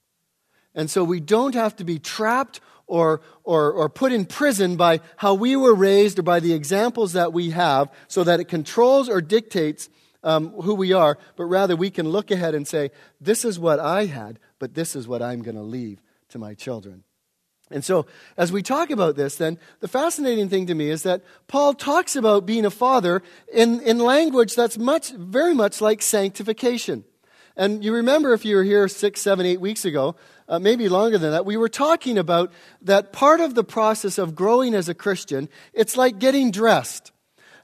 And 0.75 0.91
so 0.91 1.03
we 1.03 1.19
don't 1.19 1.55
have 1.55 1.77
to 1.77 1.85
be 1.85 1.99
trapped 1.99 2.61
or, 2.93 3.23
or, 3.43 3.73
or 3.73 3.89
put 3.89 4.13
in 4.13 4.27
prison 4.27 4.77
by 4.77 5.01
how 5.17 5.33
we 5.33 5.57
were 5.57 5.75
raised 5.75 6.19
or 6.19 6.23
by 6.23 6.41
the 6.41 6.53
examples 6.53 7.15
that 7.15 7.33
we 7.33 7.49
have 7.49 7.89
so 8.07 8.23
that 8.23 8.39
it 8.39 8.49
controls 8.49 9.09
or 9.09 9.23
dictates 9.23 9.89
um, 10.23 10.51
who 10.51 10.75
we 10.75 10.93
are, 10.93 11.17
but 11.37 11.47
rather 11.47 11.75
we 11.75 11.89
can 11.89 12.11
look 12.11 12.31
ahead 12.31 12.55
and 12.55 12.69
say, 12.69 12.91
This 13.19 13.47
is 13.47 13.59
what 13.59 13.81
I 13.81 14.05
had, 14.05 14.39
but 14.59 14.75
this 14.75 14.95
is 14.95 15.09
what 15.09 15.23
I'm 15.23 15.41
going 15.41 15.57
to 15.57 15.63
leave 15.63 16.03
to 16.29 16.39
my 16.39 16.53
children. 16.53 17.05
And 17.71 17.83
so, 17.83 18.05
as 18.37 18.53
we 18.53 18.63
talk 18.63 18.91
about 18.91 19.17
this, 19.17 19.37
then, 19.37 19.59
the 19.81 19.89
fascinating 19.89 20.51
thing 20.51 20.67
to 20.67 20.75
me 20.75 20.91
is 20.91 21.03
that 21.05 21.25
Paul 21.49 21.73
talks 21.73 22.15
about 22.15 22.45
being 22.45 22.67
a 22.67 22.71
father 22.71 23.23
in, 23.51 23.81
in 23.81 24.01
language 24.01 24.55
that's 24.55 24.77
much, 24.77 25.13
very 25.13 25.55
much 25.55 25.81
like 25.81 26.03
sanctification. 26.03 27.05
And 27.57 27.83
you 27.83 27.95
remember 27.95 28.33
if 28.33 28.45
you 28.45 28.57
were 28.57 28.65
here 28.65 28.87
six, 28.89 29.23
seven, 29.23 29.47
eight 29.47 29.61
weeks 29.61 29.87
ago, 29.87 30.17
uh, 30.53 30.59
maybe 30.59 30.87
longer 30.87 31.17
than 31.17 31.31
that, 31.31 31.47
we 31.47 31.57
were 31.57 31.69
talking 31.71 32.19
about 32.19 32.53
that 32.83 33.11
part 33.11 33.41
of 33.41 33.55
the 33.55 33.65
process 33.65 34.19
of 34.19 34.35
growing 34.35 34.75
as 34.75 34.87
a 34.87 34.95
Christian, 34.95 35.49
it's 35.73 35.97
like 35.97 36.19
getting 36.19 36.51
dressed. 36.51 37.11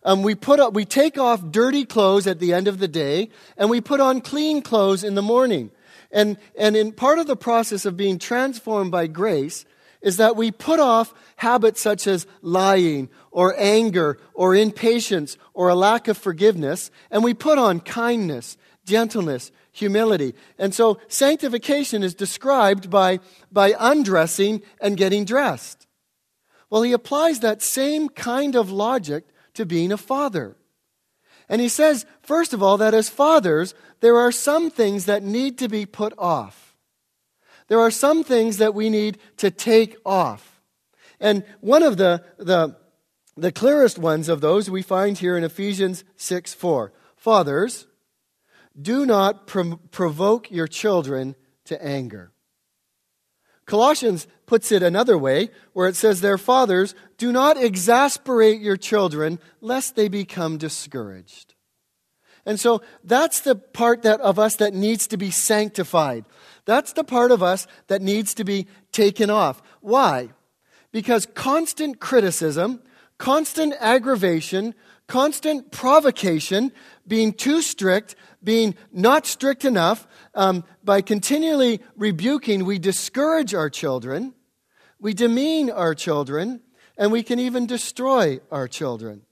Um, 0.05 0.23
we, 0.23 0.35
put 0.35 0.59
up, 0.59 0.73
we 0.73 0.87
take 0.87 1.19
off 1.19 1.51
dirty 1.51 1.85
clothes 1.85 2.27
at 2.27 2.39
the 2.39 2.55
end 2.55 2.67
of 2.67 2.79
the 2.79 2.89
day, 2.89 3.29
and 3.59 3.69
we 3.69 3.83
put 3.83 4.01
on 4.01 4.23
clean 4.23 4.63
clothes 4.63 5.05
in 5.05 5.17
the 5.17 5.23
morning. 5.23 5.71
And, 6.11 6.39
and 6.59 6.75
in 6.79 6.93
part 6.93 7.19
of 7.19 7.27
the 7.27 7.37
process 7.37 7.85
of 7.85 7.95
being 7.95 8.19
transformed 8.19 8.91
by 8.91 9.07
grace 9.07 9.67
is 10.01 10.17
that 10.17 10.35
we 10.35 10.51
put 10.51 10.81
off 10.81 11.13
habits 11.37 11.83
such 11.83 12.07
as 12.07 12.27
lying 12.41 13.11
or 13.31 13.55
anger 13.59 14.17
or 14.33 14.55
impatience 14.55 15.37
or 15.53 15.69
a 15.69 15.75
lack 15.75 16.09
of 16.09 16.17
forgiveness, 16.17 16.91
and 17.11 17.23
we 17.23 17.35
put 17.35 17.59
on 17.59 17.81
kindness, 17.81 18.57
gentleness, 18.87 19.53
humility. 19.79 20.35
And 20.59 20.75
so 20.75 20.99
sanctification 21.09 22.03
is 22.03 22.15
described 22.15 22.91
by, 22.91 23.21
by 23.51 23.75
undressing 23.79 24.63
and 24.81 24.97
getting 24.97 25.25
dressed. 25.25 25.87
Well, 26.71 26.83
he 26.83 26.93
applies 26.93 27.41
that 27.41 27.63
same 27.63 28.09
kind 28.09 28.55
of 28.55 28.71
logic 28.71 29.25
to 29.55 29.65
being 29.65 29.93
a 29.93 29.97
father. 29.97 30.57
And 31.49 31.61
he 31.61 31.69
says, 31.69 32.05
first 32.21 32.53
of 32.53 32.63
all, 32.63 32.77
that 32.77 32.95
as 32.95 33.09
fathers, 33.09 33.75
there 34.01 34.19
are 34.19 34.33
some 34.33 34.71
things 34.71 35.07
that 35.07 35.23
need 35.23 35.59
to 35.59 35.69
be 35.69 35.87
put 35.87 36.13
off. 36.19 36.77
There 37.69 37.81
are 37.81 37.91
some 37.91 38.23
things 38.23 38.59
that 38.59 38.75
we 38.75 38.91
need 38.91 39.19
to 39.39 39.51
take 39.51 39.97
off. 40.05 40.61
And 41.21 41.45
one 41.61 41.83
of 41.83 41.97
the, 41.97 42.23
the, 42.37 42.77
the 43.37 43.53
clearest 43.53 43.99
ones 43.99 44.29
of 44.29 44.41
those 44.41 44.71
we 44.71 44.83
find 44.83 45.19
here 45.19 45.37
in 45.37 45.45
Ephesians 45.45 46.05
6 46.17 46.55
4. 46.55 46.93
Fathers, 47.17 47.88
do 48.81 49.07
not 49.07 49.47
provoke 49.47 50.51
your 50.51 50.67
children 50.67 51.35
to 51.65 51.83
anger. 51.85 52.33
Colossians 53.67 54.27
puts 54.47 54.73
it 54.73 54.83
another 54.83 55.19
way, 55.19 55.51
where 55.75 55.89
it 55.89 55.97
says, 55.97 56.21
Their 56.21 56.39
fathers, 56.39 56.95
do 57.19 57.31
not 57.31 57.63
exasperate 57.63 58.61
your 58.61 58.79
children, 58.79 59.39
lest 59.61 59.95
they 59.95 60.09
become 60.09 60.57
discouraged. 60.57 61.55
And 62.47 62.59
so 62.59 62.81
that's 63.05 63.41
the 63.41 63.57
part 63.57 64.03
that, 64.03 64.23
of 64.23 64.39
us 64.39 64.57
that 64.57 64.73
needs 64.73 65.07
to 65.09 65.19
be 65.19 65.31
sanctified. 65.31 66.25
That's 66.65 66.95
the 66.95 67.05
part 67.05 67.31
of 67.31 67.43
us 67.43 67.67
that 67.89 68.01
needs 68.01 68.33
to 68.35 68.45
be 68.45 68.69
taken 68.91 69.29
off. 69.29 69.61
Why? 69.83 70.31
Because 70.91 71.27
constant 71.27 72.01
criticism, 72.01 72.83
constant 73.19 73.75
aggravation, 73.81 74.75
constant 75.09 75.73
provocation, 75.73 76.71
being 77.07 77.33
too 77.33 77.61
strict, 77.63 78.15
being 78.45 78.77
not 78.93 79.27
strict 79.27 79.65
enough, 79.65 80.07
um, 80.35 80.63
by 80.85 81.01
continually 81.01 81.81
rebuking, 81.97 82.65
we 82.65 82.79
discourage 82.79 83.55
our 83.55 83.71
children, 83.71 84.35
we 85.01 85.15
demean 85.15 85.71
our 85.71 85.95
children, 85.95 86.61
and 86.97 87.11
we 87.11 87.23
can 87.23 87.39
even 87.39 87.67
destroy 87.67 88.39
our 88.53 88.69
children. 88.69 89.23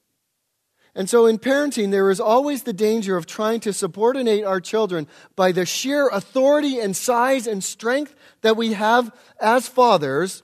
And 0.95 1.11
so 1.11 1.27
in 1.27 1.39
parenting, 1.39 1.91
there 1.91 2.11
is 2.11 2.21
always 2.21 2.63
the 2.63 2.73
danger 2.73 3.19
of 3.19 3.27
trying 3.27 3.61
to 3.61 3.73
subordinate 3.75 4.45
our 4.45 4.63
children 4.63 5.07
by 5.37 5.53
the 5.53 5.67
sheer 5.67 6.09
authority 6.09 6.81
and 6.81 6.97
size 6.97 7.47
and 7.47 7.63
strength 7.63 8.17
that 8.41 8.57
we 8.57 8.73
have 8.73 9.15
as 9.39 9.69
fathers, 9.69 10.43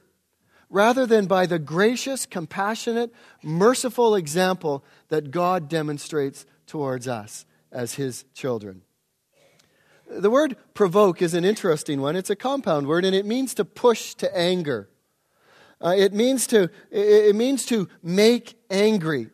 rather 0.73 1.05
than 1.07 1.27
by 1.27 1.45
the 1.45 1.59
gracious, 1.59 2.25
compassionate, 2.25 3.13
merciful 3.43 4.15
example 4.17 4.83
that 5.09 5.31
God 5.31 5.69
demonstrates 5.69 6.47
towards 6.67 7.07
us 7.07 7.45
as 7.71 7.95
his 7.95 8.25
children. 8.35 8.83
The 10.09 10.31
word 10.31 10.57
provoke 10.75 11.23
is 11.23 11.35
an 11.35 11.45
interesting 11.45 12.01
one. 12.01 12.17
It's 12.17 12.31
a 12.31 12.37
compound 12.37 12.87
word, 12.87 13.05
and 13.05 13.15
it 13.15 13.27
means 13.27 13.55
to 13.55 13.65
push 13.65 14.15
to 14.15 14.37
anger. 14.37 14.89
Uh, 15.81 15.95
it, 15.97 16.13
means 16.13 16.47
to, 16.49 16.71
it 16.91 17.37
means 17.37 17.67
to 17.67 17.89
make 18.03 18.59
angry. 18.71 19.29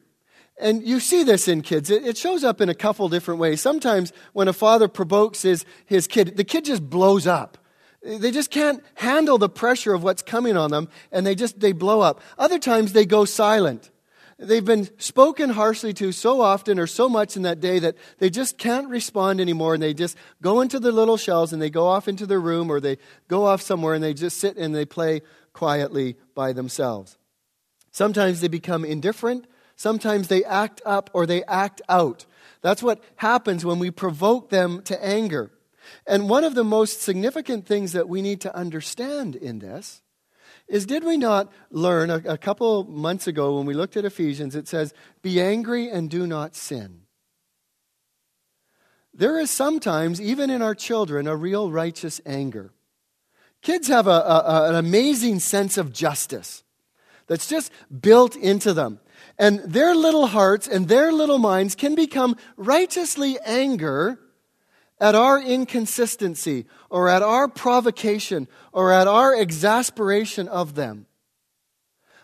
And 0.60 0.82
you 0.82 0.98
see 0.98 1.22
this 1.22 1.46
in 1.46 1.62
kids. 1.62 1.88
It, 1.88 2.16
shows 2.16 2.42
up 2.42 2.60
in 2.60 2.68
a 2.68 2.74
couple 2.74 3.08
different 3.08 3.38
ways. 3.38 3.60
Sometimes 3.60 4.12
when 4.32 4.48
a 4.48 4.52
father 4.52 4.88
provokes 4.88 5.42
his, 5.42 5.64
his 5.86 6.08
kid, 6.08 6.36
the 6.36 6.44
kid 6.44 6.64
just 6.64 6.88
blows 6.88 7.28
up. 7.28 7.58
They 8.02 8.30
just 8.30 8.50
can't 8.50 8.82
handle 8.94 9.38
the 9.38 9.48
pressure 9.48 9.92
of 9.92 10.02
what's 10.02 10.22
coming 10.22 10.56
on 10.56 10.70
them, 10.70 10.88
and 11.10 11.26
they 11.26 11.34
just 11.34 11.58
they 11.58 11.72
blow 11.72 12.00
up. 12.00 12.20
Other 12.38 12.58
times 12.58 12.92
they 12.92 13.04
go 13.04 13.24
silent. 13.24 13.90
They've 14.40 14.64
been 14.64 14.88
spoken 15.00 15.50
harshly 15.50 15.92
to 15.94 16.12
so 16.12 16.40
often 16.40 16.78
or 16.78 16.86
so 16.86 17.08
much 17.08 17.36
in 17.36 17.42
that 17.42 17.58
day 17.58 17.80
that 17.80 17.96
they 18.18 18.30
just 18.30 18.56
can't 18.56 18.88
respond 18.88 19.40
anymore, 19.40 19.74
and 19.74 19.82
they 19.82 19.94
just 19.94 20.16
go 20.40 20.60
into 20.60 20.78
their 20.78 20.92
little 20.92 21.16
shells 21.16 21.52
and 21.52 21.60
they 21.60 21.70
go 21.70 21.88
off 21.88 22.06
into 22.06 22.24
their 22.24 22.40
room 22.40 22.70
or 22.70 22.78
they 22.78 22.98
go 23.26 23.46
off 23.46 23.60
somewhere 23.60 23.94
and 23.94 24.04
they 24.04 24.14
just 24.14 24.38
sit 24.38 24.56
and 24.56 24.74
they 24.74 24.84
play 24.84 25.22
quietly 25.52 26.16
by 26.36 26.52
themselves. 26.52 27.18
Sometimes 27.90 28.40
they 28.40 28.46
become 28.46 28.84
indifferent. 28.84 29.44
Sometimes 29.74 30.28
they 30.28 30.44
act 30.44 30.80
up 30.86 31.10
or 31.12 31.26
they 31.26 31.42
act 31.44 31.82
out. 31.88 32.24
That's 32.62 32.82
what 32.82 33.02
happens 33.16 33.64
when 33.64 33.80
we 33.80 33.90
provoke 33.90 34.50
them 34.50 34.82
to 34.82 35.04
anger. 35.04 35.50
And 36.06 36.28
one 36.28 36.44
of 36.44 36.54
the 36.54 36.64
most 36.64 37.02
significant 37.02 37.66
things 37.66 37.92
that 37.92 38.08
we 38.08 38.22
need 38.22 38.40
to 38.42 38.54
understand 38.54 39.36
in 39.36 39.58
this 39.58 40.02
is 40.68 40.86
did 40.86 41.04
we 41.04 41.16
not 41.16 41.50
learn 41.70 42.10
a, 42.10 42.16
a, 42.26 42.38
couple 42.38 42.84
months 42.84 43.26
ago 43.26 43.56
when 43.56 43.66
we 43.66 43.74
looked 43.74 43.96
at 43.96 44.04
Ephesians, 44.04 44.54
it 44.54 44.68
says, 44.68 44.92
Be 45.22 45.40
angry 45.40 45.88
and 45.88 46.10
do 46.10 46.26
not 46.26 46.54
sin. 46.54 47.02
There 49.14 49.38
is 49.38 49.50
sometimes, 49.50 50.20
even 50.20 50.50
in 50.50 50.62
our 50.62 50.74
children, 50.74 51.26
a 51.26 51.34
real 51.34 51.72
righteous 51.72 52.20
anger. 52.26 52.72
Kids 53.62 53.88
have 53.88 54.06
a, 54.06 54.10
a, 54.10 54.68
an 54.68 54.74
amazing 54.76 55.40
sense 55.40 55.78
of 55.78 55.92
justice 55.92 56.62
that's 57.26 57.48
just 57.48 57.72
built 58.00 58.36
into 58.36 58.72
them. 58.72 59.00
And 59.38 59.60
their 59.60 59.94
little 59.94 60.26
hearts 60.26 60.68
and 60.68 60.86
their 60.86 61.12
little 61.12 61.38
minds 61.38 61.74
can 61.74 61.94
become 61.94 62.36
righteously 62.56 63.38
anger 63.44 64.18
at 65.00 65.14
our 65.14 65.40
inconsistency 65.40 66.66
or 66.90 67.08
at 67.08 67.22
our 67.22 67.48
provocation 67.48 68.48
or 68.72 68.92
at 68.92 69.06
our 69.06 69.34
exasperation 69.34 70.48
of 70.48 70.74
them. 70.74 71.06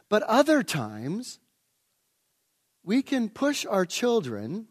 But 0.09 0.23
other 0.25 0.62
times, 0.62 1.38
we 2.83 3.02
can 3.02 3.28
push 3.28 3.64
our 3.64 3.87
children 3.87 4.69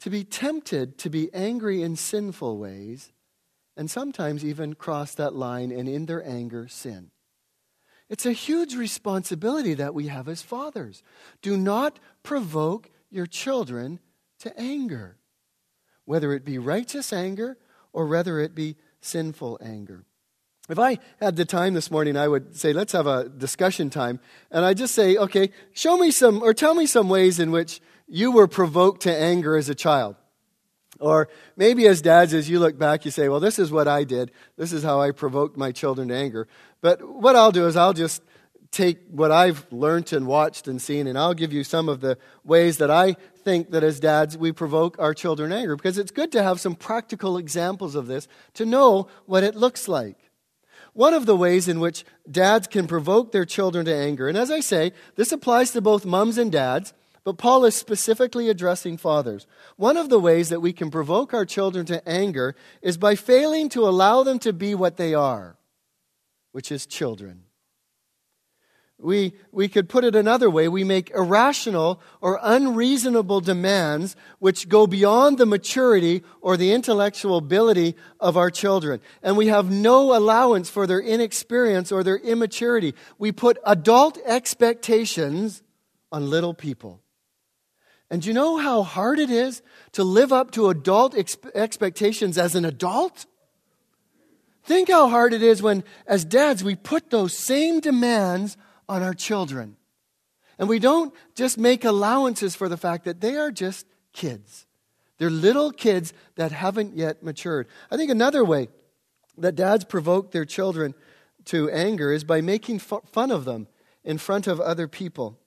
to 0.00 0.10
be 0.10 0.24
tempted 0.24 0.98
to 0.98 1.10
be 1.10 1.32
angry 1.32 1.82
in 1.82 1.96
sinful 1.96 2.58
ways 2.58 3.12
and 3.76 3.90
sometimes 3.90 4.44
even 4.44 4.74
cross 4.74 5.14
that 5.14 5.34
line 5.34 5.70
and 5.70 5.88
in 5.88 6.06
their 6.06 6.26
anger 6.26 6.68
sin. 6.68 7.10
It's 8.08 8.26
a 8.26 8.32
huge 8.32 8.74
responsibility 8.74 9.74
that 9.74 9.94
we 9.94 10.08
have 10.08 10.28
as 10.28 10.42
fathers. 10.42 11.02
Do 11.40 11.56
not 11.56 11.98
provoke 12.22 12.90
your 13.10 13.26
children 13.26 14.00
to 14.40 14.58
anger 14.60 15.16
whether 16.04 16.32
it 16.32 16.44
be 16.44 16.58
righteous 16.58 17.12
anger 17.12 17.56
or 17.92 18.06
whether 18.06 18.38
it 18.38 18.54
be 18.54 18.76
sinful 19.00 19.58
anger. 19.62 20.04
If 20.68 20.78
I 20.78 20.98
had 21.20 21.36
the 21.36 21.44
time 21.44 21.74
this 21.74 21.90
morning, 21.90 22.16
I 22.16 22.28
would 22.28 22.56
say, 22.56 22.72
let's 22.72 22.92
have 22.92 23.06
a 23.06 23.28
discussion 23.28 23.90
time. 23.90 24.20
And 24.50 24.64
I 24.64 24.74
just 24.74 24.94
say, 24.94 25.16
okay, 25.16 25.50
show 25.72 25.98
me 25.98 26.10
some, 26.10 26.42
or 26.42 26.54
tell 26.54 26.74
me 26.74 26.86
some 26.86 27.08
ways 27.08 27.40
in 27.40 27.50
which 27.50 27.80
you 28.06 28.30
were 28.30 28.46
provoked 28.46 29.02
to 29.02 29.14
anger 29.14 29.56
as 29.56 29.68
a 29.68 29.74
child. 29.74 30.16
Or 31.00 31.28
maybe 31.56 31.88
as 31.88 32.00
dads, 32.00 32.32
as 32.32 32.48
you 32.48 32.60
look 32.60 32.78
back, 32.78 33.04
you 33.04 33.10
say, 33.10 33.28
well, 33.28 33.40
this 33.40 33.58
is 33.58 33.72
what 33.72 33.88
I 33.88 34.04
did. 34.04 34.30
This 34.56 34.72
is 34.72 34.84
how 34.84 35.00
I 35.00 35.10
provoked 35.10 35.56
my 35.56 35.72
children 35.72 36.08
to 36.08 36.14
anger. 36.14 36.46
But 36.80 37.02
what 37.02 37.34
I'll 37.34 37.50
do 37.50 37.66
is 37.66 37.76
I'll 37.76 37.92
just 37.92 38.22
take 38.70 38.98
what 39.10 39.32
I've 39.32 39.66
learned 39.72 40.12
and 40.12 40.28
watched 40.28 40.68
and 40.68 40.80
seen, 40.80 41.06
and 41.08 41.18
I'll 41.18 41.34
give 41.34 41.52
you 41.52 41.64
some 41.64 41.88
of 41.88 42.00
the 42.00 42.18
ways 42.44 42.78
that 42.78 42.90
I 42.90 43.16
think 43.44 43.70
that 43.70 43.84
as 43.84 44.00
dads 44.00 44.36
we 44.36 44.52
provoke 44.52 44.98
our 44.98 45.14
children 45.14 45.52
anger 45.52 45.76
because 45.76 45.98
it's 45.98 46.10
good 46.10 46.32
to 46.32 46.42
have 46.42 46.60
some 46.60 46.74
practical 46.74 47.36
examples 47.36 47.94
of 47.94 48.06
this 48.06 48.28
to 48.54 48.66
know 48.66 49.08
what 49.26 49.44
it 49.44 49.56
looks 49.56 49.88
like. 49.88 50.16
One 50.94 51.14
of 51.14 51.26
the 51.26 51.36
ways 51.36 51.68
in 51.68 51.80
which 51.80 52.04
dads 52.30 52.66
can 52.66 52.86
provoke 52.86 53.32
their 53.32 53.46
children 53.46 53.86
to 53.86 53.94
anger, 53.94 54.28
and 54.28 54.36
as 54.36 54.50
I 54.50 54.60
say, 54.60 54.92
this 55.16 55.32
applies 55.32 55.70
to 55.70 55.80
both 55.80 56.04
mums 56.04 56.36
and 56.36 56.52
dads, 56.52 56.92
but 57.24 57.38
Paul 57.38 57.64
is 57.64 57.74
specifically 57.74 58.48
addressing 58.48 58.96
fathers. 58.98 59.46
One 59.76 59.96
of 59.96 60.10
the 60.10 60.20
ways 60.20 60.48
that 60.50 60.60
we 60.60 60.72
can 60.72 60.90
provoke 60.90 61.32
our 61.32 61.46
children 61.46 61.86
to 61.86 62.06
anger 62.06 62.54
is 62.82 62.98
by 62.98 63.14
failing 63.14 63.68
to 63.70 63.86
allow 63.86 64.22
them 64.22 64.38
to 64.40 64.52
be 64.52 64.74
what 64.74 64.96
they 64.96 65.14
are, 65.14 65.56
which 66.50 66.70
is 66.70 66.84
children. 66.84 67.44
We, 69.02 69.34
we 69.50 69.68
could 69.68 69.88
put 69.88 70.04
it 70.04 70.14
another 70.14 70.48
way. 70.48 70.68
We 70.68 70.84
make 70.84 71.10
irrational 71.10 72.00
or 72.20 72.38
unreasonable 72.40 73.40
demands 73.40 74.14
which 74.38 74.68
go 74.68 74.86
beyond 74.86 75.38
the 75.38 75.46
maturity 75.46 76.22
or 76.40 76.56
the 76.56 76.72
intellectual 76.72 77.36
ability 77.36 77.96
of 78.20 78.36
our 78.36 78.48
children. 78.48 79.00
And 79.20 79.36
we 79.36 79.48
have 79.48 79.70
no 79.70 80.16
allowance 80.16 80.70
for 80.70 80.86
their 80.86 81.00
inexperience 81.00 81.90
or 81.90 82.04
their 82.04 82.16
immaturity. 82.16 82.94
We 83.18 83.32
put 83.32 83.58
adult 83.66 84.18
expectations 84.24 85.62
on 86.12 86.30
little 86.30 86.54
people. 86.54 87.00
And 88.08 88.24
you 88.24 88.32
know 88.32 88.58
how 88.58 88.84
hard 88.84 89.18
it 89.18 89.30
is 89.30 89.62
to 89.92 90.04
live 90.04 90.32
up 90.32 90.52
to 90.52 90.68
adult 90.68 91.16
ex- 91.16 91.36
expectations 91.54 92.38
as 92.38 92.54
an 92.54 92.64
adult? 92.64 93.26
Think 94.62 94.90
how 94.90 95.08
hard 95.08 95.32
it 95.32 95.42
is 95.42 95.60
when, 95.60 95.82
as 96.06 96.24
dads, 96.24 96.62
we 96.62 96.76
put 96.76 97.10
those 97.10 97.36
same 97.36 97.80
demands 97.80 98.56
on 98.92 99.02
our 99.02 99.14
children. 99.14 99.76
And 100.58 100.68
we 100.68 100.78
don't 100.78 101.14
just 101.34 101.56
make 101.56 101.84
allowances 101.84 102.54
for 102.54 102.68
the 102.68 102.76
fact 102.76 103.04
that 103.06 103.22
they 103.22 103.36
are 103.36 103.50
just 103.50 103.86
kids. 104.12 104.66
They're 105.18 105.30
little 105.30 105.72
kids 105.72 106.12
that 106.36 106.52
haven't 106.52 106.94
yet 106.96 107.22
matured. 107.22 107.68
I 107.90 107.96
think 107.96 108.10
another 108.10 108.44
way 108.44 108.68
that 109.38 109.54
dads 109.54 109.84
provoke 109.84 110.30
their 110.30 110.44
children 110.44 110.94
to 111.46 111.70
anger 111.70 112.12
is 112.12 112.22
by 112.22 112.42
making 112.42 112.80
fun 112.80 113.30
of 113.30 113.44
them 113.46 113.66
in 114.04 114.18
front 114.18 114.46
of 114.46 114.60
other 114.60 114.86
people, 114.86 115.38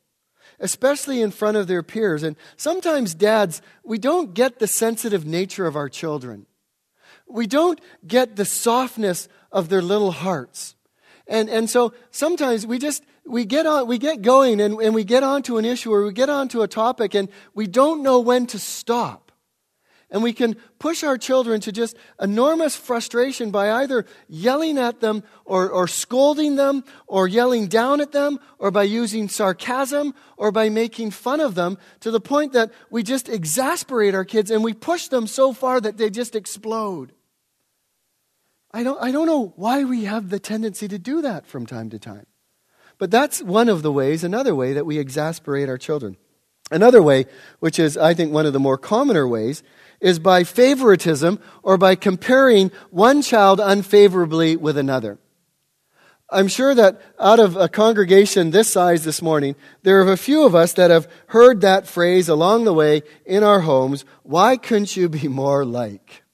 especially 0.59 1.21
in 1.21 1.29
front 1.29 1.55
of 1.55 1.67
their 1.67 1.83
peers. 1.83 2.23
And 2.23 2.35
sometimes, 2.57 3.13
dads, 3.13 3.61
we 3.83 3.99
don't 3.99 4.33
get 4.33 4.57
the 4.57 4.67
sensitive 4.67 5.25
nature 5.25 5.67
of 5.67 5.75
our 5.75 5.89
children. 5.89 6.47
We 7.27 7.45
don't 7.45 7.79
get 8.05 8.35
the 8.35 8.45
softness 8.45 9.27
of 9.51 9.69
their 9.69 9.81
little 9.81 10.11
hearts. 10.11 10.74
And, 11.27 11.49
and 11.49 11.69
so 11.69 11.93
sometimes 12.11 12.67
we 12.67 12.77
just, 12.77 13.03
we 13.25 13.45
get 13.45 13.65
on, 13.65 13.87
we 13.87 13.97
get 13.97 14.21
going 14.21 14.61
and, 14.61 14.79
and 14.79 14.93
we 14.93 15.03
get 15.03 15.23
onto 15.23 15.57
an 15.57 15.65
issue 15.65 15.91
or 15.91 16.05
we 16.05 16.13
get 16.13 16.29
onto 16.29 16.61
a 16.61 16.67
topic 16.67 17.15
and 17.15 17.29
we 17.53 17.67
don't 17.67 18.03
know 18.03 18.19
when 18.19 18.45
to 18.47 18.59
stop. 18.59 19.25
And 20.11 20.21
we 20.21 20.33
can 20.33 20.55
push 20.77 21.03
our 21.03 21.17
children 21.17 21.59
to 21.61 21.71
just 21.71 21.97
enormous 22.21 22.75
frustration 22.75 23.49
by 23.49 23.71
either 23.71 24.05
yelling 24.27 24.77
at 24.77 25.01
them 25.01 25.23
or, 25.45 25.67
or 25.67 25.87
scolding 25.87 26.55
them 26.55 26.83
or 27.07 27.27
yelling 27.27 27.67
down 27.67 27.99
at 28.01 28.11
them 28.11 28.39
or 28.59 28.69
by 28.69 28.83
using 28.83 29.27
sarcasm 29.27 30.13
or 30.37 30.51
by 30.51 30.69
making 30.69 31.09
fun 31.09 31.39
of 31.39 31.55
them 31.55 31.79
to 32.01 32.11
the 32.11 32.21
point 32.21 32.53
that 32.53 32.71
we 32.91 33.01
just 33.01 33.27
exasperate 33.27 34.13
our 34.13 34.23
kids 34.23 34.51
and 34.51 34.63
we 34.63 34.73
push 34.73 35.07
them 35.07 35.25
so 35.25 35.53
far 35.53 35.81
that 35.81 35.97
they 35.97 36.11
just 36.11 36.35
explode. 36.35 37.11
I 38.75 38.83
don't, 38.83 39.01
I 39.01 39.09
don't 39.11 39.25
know 39.25 39.53
why 39.55 39.85
we 39.85 40.03
have 40.03 40.29
the 40.29 40.37
tendency 40.37 40.89
to 40.89 40.99
do 40.99 41.21
that 41.21 41.47
from 41.47 41.65
time 41.65 41.89
to 41.91 41.97
time. 41.97 42.25
But 42.97 43.09
that's 43.09 43.41
one 43.41 43.69
of 43.69 43.83
the 43.83 43.91
ways, 43.91 44.21
another 44.21 44.53
way 44.53 44.73
that 44.73 44.85
we 44.85 44.99
exasperate 44.99 45.69
our 45.69 45.77
children. 45.77 46.17
Another 46.69 47.01
way, 47.01 47.25
which 47.61 47.79
is, 47.79 47.95
I 47.95 48.13
think, 48.13 48.33
one 48.33 48.45
of 48.45 48.51
the 48.51 48.59
more 48.59 48.77
commoner 48.77 49.25
ways, 49.25 49.63
is 50.01 50.19
by 50.19 50.43
favoritism 50.43 51.39
or 51.63 51.77
by 51.77 51.95
comparing 51.95 52.69
one 52.89 53.21
child 53.21 53.61
unfavorably 53.61 54.57
with 54.57 54.77
another. 54.77 55.19
I'm 56.29 56.49
sure 56.49 56.75
that 56.75 57.01
out 57.17 57.39
of 57.39 57.55
a 57.55 57.69
congregation 57.69 58.51
this 58.51 58.69
size 58.69 59.05
this 59.05 59.21
morning, 59.21 59.55
there 59.83 60.01
are 60.01 60.11
a 60.11 60.17
few 60.17 60.45
of 60.45 60.53
us 60.53 60.73
that 60.73 60.91
have 60.91 61.07
heard 61.27 61.61
that 61.61 61.87
phrase 61.87 62.27
along 62.27 62.65
the 62.65 62.73
way 62.73 63.03
in 63.25 63.41
our 63.41 63.61
homes 63.61 64.03
why 64.23 64.57
couldn't 64.57 64.97
you 64.97 65.07
be 65.07 65.29
more 65.29 65.63
like? 65.63 66.24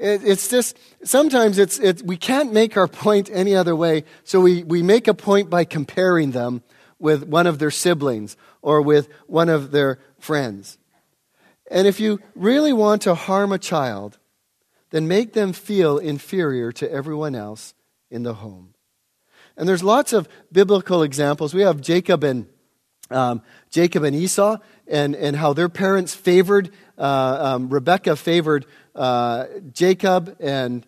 It, 0.00 0.22
it's 0.24 0.48
just, 0.48 0.78
sometimes 1.04 1.58
it's, 1.58 1.78
it, 1.78 2.02
we 2.02 2.16
can't 2.16 2.52
make 2.52 2.76
our 2.78 2.88
point 2.88 3.28
any 3.30 3.54
other 3.54 3.76
way, 3.76 4.04
so 4.24 4.40
we, 4.40 4.64
we 4.64 4.82
make 4.82 5.06
a 5.08 5.14
point 5.14 5.50
by 5.50 5.64
comparing 5.64 6.30
them 6.30 6.62
with 6.98 7.24
one 7.24 7.46
of 7.46 7.58
their 7.58 7.70
siblings 7.70 8.36
or 8.62 8.80
with 8.80 9.08
one 9.26 9.50
of 9.50 9.70
their 9.72 9.98
friends. 10.18 10.78
And 11.70 11.86
if 11.86 12.00
you 12.00 12.18
really 12.34 12.72
want 12.72 13.02
to 13.02 13.14
harm 13.14 13.52
a 13.52 13.58
child, 13.58 14.18
then 14.90 15.06
make 15.06 15.34
them 15.34 15.52
feel 15.52 15.98
inferior 15.98 16.72
to 16.72 16.90
everyone 16.90 17.34
else 17.34 17.74
in 18.10 18.22
the 18.22 18.34
home. 18.34 18.74
And 19.56 19.68
there's 19.68 19.84
lots 19.84 20.12
of 20.14 20.28
biblical 20.50 21.02
examples. 21.02 21.52
We 21.52 21.62
have 21.62 21.80
Jacob 21.80 22.24
and 22.24 22.46
um, 23.10 23.42
Jacob 23.70 24.04
and 24.04 24.16
Esau 24.16 24.58
and, 24.86 25.14
and 25.14 25.36
how 25.36 25.52
their 25.52 25.68
parents 25.68 26.14
favored, 26.14 26.70
uh, 27.00 27.54
um, 27.54 27.70
Rebecca 27.70 28.14
favored 28.14 28.66
uh, 28.94 29.46
Jacob 29.72 30.36
and 30.38 30.86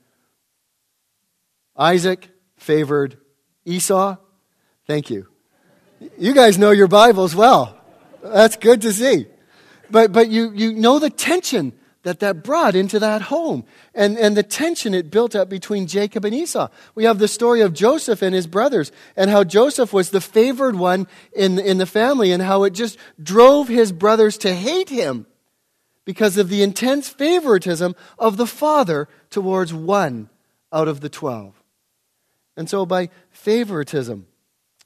Isaac 1.77 2.29
favored 2.59 3.17
Esau. 3.65 4.17
Thank 4.87 5.11
you. 5.11 5.29
You 6.19 6.35
guys 6.35 6.59
know 6.59 6.71
your 6.71 6.89
Bibles 6.89 7.35
well. 7.35 7.79
That's 8.23 8.57
good 8.57 8.83
to 8.83 8.93
see. 8.93 9.27
But, 9.91 10.13
but 10.13 10.29
you, 10.29 10.53
you 10.53 10.73
know 10.75 10.99
the 10.99 11.11
tension 11.11 11.73
that 12.03 12.21
that 12.21 12.43
brought 12.43 12.75
into 12.75 12.99
that 12.99 13.23
home 13.23 13.65
and, 13.95 14.19
and 14.19 14.37
the 14.37 14.43
tension 14.43 14.93
it 14.93 15.11
built 15.11 15.37
up 15.37 15.49
between 15.49 15.87
Jacob 15.87 16.25
and 16.25 16.35
Esau. 16.35 16.69
We 16.95 17.05
have 17.05 17.19
the 17.19 17.29
story 17.29 17.61
of 17.61 17.73
Joseph 17.73 18.23
and 18.23 18.35
his 18.35 18.47
brothers 18.47 18.91
and 19.17 19.31
how 19.31 19.45
Joseph 19.45 19.93
was 19.93 20.11
the 20.11 20.21
favored 20.21 20.75
one 20.75 21.07
in, 21.33 21.59
in 21.59 21.79
the 21.79 21.87
family 21.87 22.33
and 22.33 22.43
how 22.43 22.65
it 22.65 22.71
just 22.71 22.99
drove 23.23 23.69
his 23.69 23.93
brothers 23.93 24.37
to 24.39 24.53
hate 24.53 24.89
him 24.89 25.27
because 26.05 26.37
of 26.37 26.49
the 26.49 26.63
intense 26.63 27.09
favoritism 27.09 27.95
of 28.19 28.37
the 28.37 28.47
father 28.47 29.09
towards 29.31 29.73
one 29.73 30.29
out 30.73 30.89
of 30.89 31.01
the 31.01 31.09
twelve. 31.09 31.63
And 32.57 32.69
so 32.69 32.85
by 32.85 33.09
favoritism, 33.31 34.27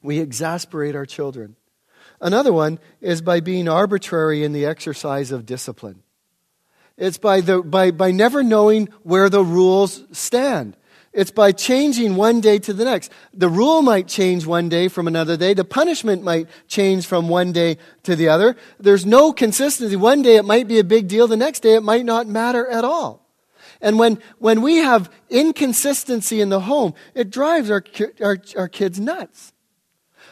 we 0.01 0.19
exasperate 0.19 0.95
our 0.95 1.05
children. 1.05 1.55
Another 2.21 2.53
one 2.53 2.79
is 3.01 3.21
by 3.21 3.39
being 3.39 3.67
arbitrary 3.67 4.43
in 4.43 4.53
the 4.53 4.65
exercise 4.65 5.31
of 5.31 5.45
discipline. 5.45 6.03
It's 6.97 7.17
by, 7.17 7.41
the, 7.41 7.61
by, 7.61 7.91
by 7.91 8.11
never 8.11 8.41
knowing 8.43 8.89
where 9.03 9.29
the 9.29 9.43
rules 9.43 10.03
stand. 10.11 10.77
It's 11.17 11.31
by 11.31 11.51
changing 11.51 12.15
one 12.15 12.41
day 12.41 12.59
to 12.59 12.73
the 12.73 12.85
next. 12.85 13.11
The 13.33 13.49
rule 13.49 13.81
might 13.81 14.07
change 14.07 14.45
one 14.45 14.69
day 14.69 14.87
from 14.87 15.07
another 15.07 15.35
day. 15.35 15.55
The 15.55 15.65
punishment 15.65 16.21
might 16.21 16.47
change 16.67 17.07
from 17.07 17.27
one 17.27 17.51
day 17.51 17.79
to 18.03 18.15
the 18.15 18.29
other. 18.29 18.55
There's 18.79 19.03
no 19.03 19.33
consistency. 19.33 19.95
One 19.95 20.21
day 20.21 20.35
it 20.35 20.45
might 20.45 20.67
be 20.67 20.77
a 20.77 20.83
big 20.83 21.07
deal. 21.07 21.25
The 21.27 21.35
next 21.35 21.61
day 21.61 21.73
it 21.73 21.81
might 21.81 22.05
not 22.05 22.27
matter 22.27 22.67
at 22.67 22.85
all. 22.85 23.27
And 23.81 23.97
when, 23.97 24.19
when 24.37 24.61
we 24.61 24.75
have 24.75 25.11
inconsistency 25.31 26.39
in 26.39 26.49
the 26.49 26.59
home, 26.59 26.93
it 27.15 27.31
drives 27.31 27.71
our, 27.71 27.83
our, 28.21 28.37
our 28.55 28.67
kids 28.67 28.99
nuts. 28.99 29.53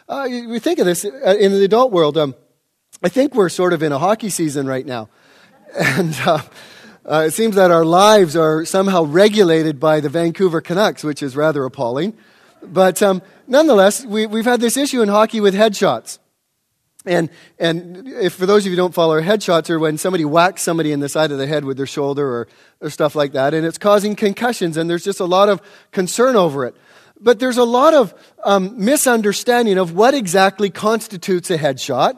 Uh, 0.08 0.28
we 0.30 0.60
think 0.60 0.78
of 0.78 0.86
this 0.86 1.04
uh, 1.04 1.36
in 1.40 1.52
the 1.52 1.66
adult 1.66 1.92
world. 1.94 2.16
Um, 2.16 2.36
I 3.02 3.10
think 3.10 3.34
we're 3.34 3.50
sort 3.50 3.74
of 3.74 3.82
in 3.82 3.92
a 3.92 3.98
hockey 3.98 4.30
season 4.30 4.68
right 4.68 4.86
now. 4.86 5.10
And 5.78 6.16
uh, 6.26 6.42
uh, 7.06 7.26
it 7.28 7.32
seems 7.32 7.56
that 7.56 7.72
our 7.72 7.86
lives 7.86 8.36
are 8.36 8.66
somehow 8.66 9.04
regulated 9.04 9.80
by 9.80 10.00
the 10.00 10.10
Vancouver 10.10 10.60
Canucks, 10.60 11.04
which 11.04 11.22
is 11.22 11.36
rather 11.36 11.64
appalling. 11.64 12.18
But 12.64 13.02
um, 13.04 13.22
nonetheless, 13.48 14.04
we, 14.06 14.26
we've 14.26 14.46
had 14.46 14.60
this 14.60 14.76
issue 14.76 15.02
in 15.02 15.10
hockey 15.10 15.40
with 15.40 15.54
headshots. 15.54 16.18
And, 17.06 17.30
and 17.60 18.08
if, 18.08 18.34
for 18.34 18.48
those 18.48 18.64
of 18.64 18.66
you 18.66 18.72
who 18.72 18.78
don't 18.78 18.94
follow, 18.94 19.22
headshots 19.22 19.70
are 19.70 19.78
when 19.78 20.00
somebody 20.00 20.26
whacks 20.26 20.64
somebody 20.64 20.92
in 20.92 21.00
the 21.00 21.10
side 21.10 21.32
of 21.32 21.38
the 21.38 21.46
head 21.46 21.64
with 21.64 21.78
their 21.78 21.86
shoulder 21.86 22.28
or, 22.28 22.48
or 22.82 22.90
stuff 22.90 23.16
like 23.16 23.34
that, 23.34 23.54
and 23.54 23.66
it's 23.66 23.78
causing 23.78 24.16
concussions, 24.16 24.76
and 24.76 24.90
there's 24.90 25.04
just 25.04 25.20
a 25.20 25.26
lot 25.26 25.48
of 25.48 25.62
concern 25.92 26.36
over 26.36 26.66
it. 26.66 26.76
But 27.20 27.40
there's 27.40 27.58
a 27.58 27.64
lot 27.64 27.94
of 27.94 28.14
um, 28.44 28.84
misunderstanding 28.84 29.78
of 29.78 29.94
what 29.94 30.16
exactly 30.16 30.72
constitutes 30.72 31.52
a 31.52 31.58
headshot. 31.58 32.18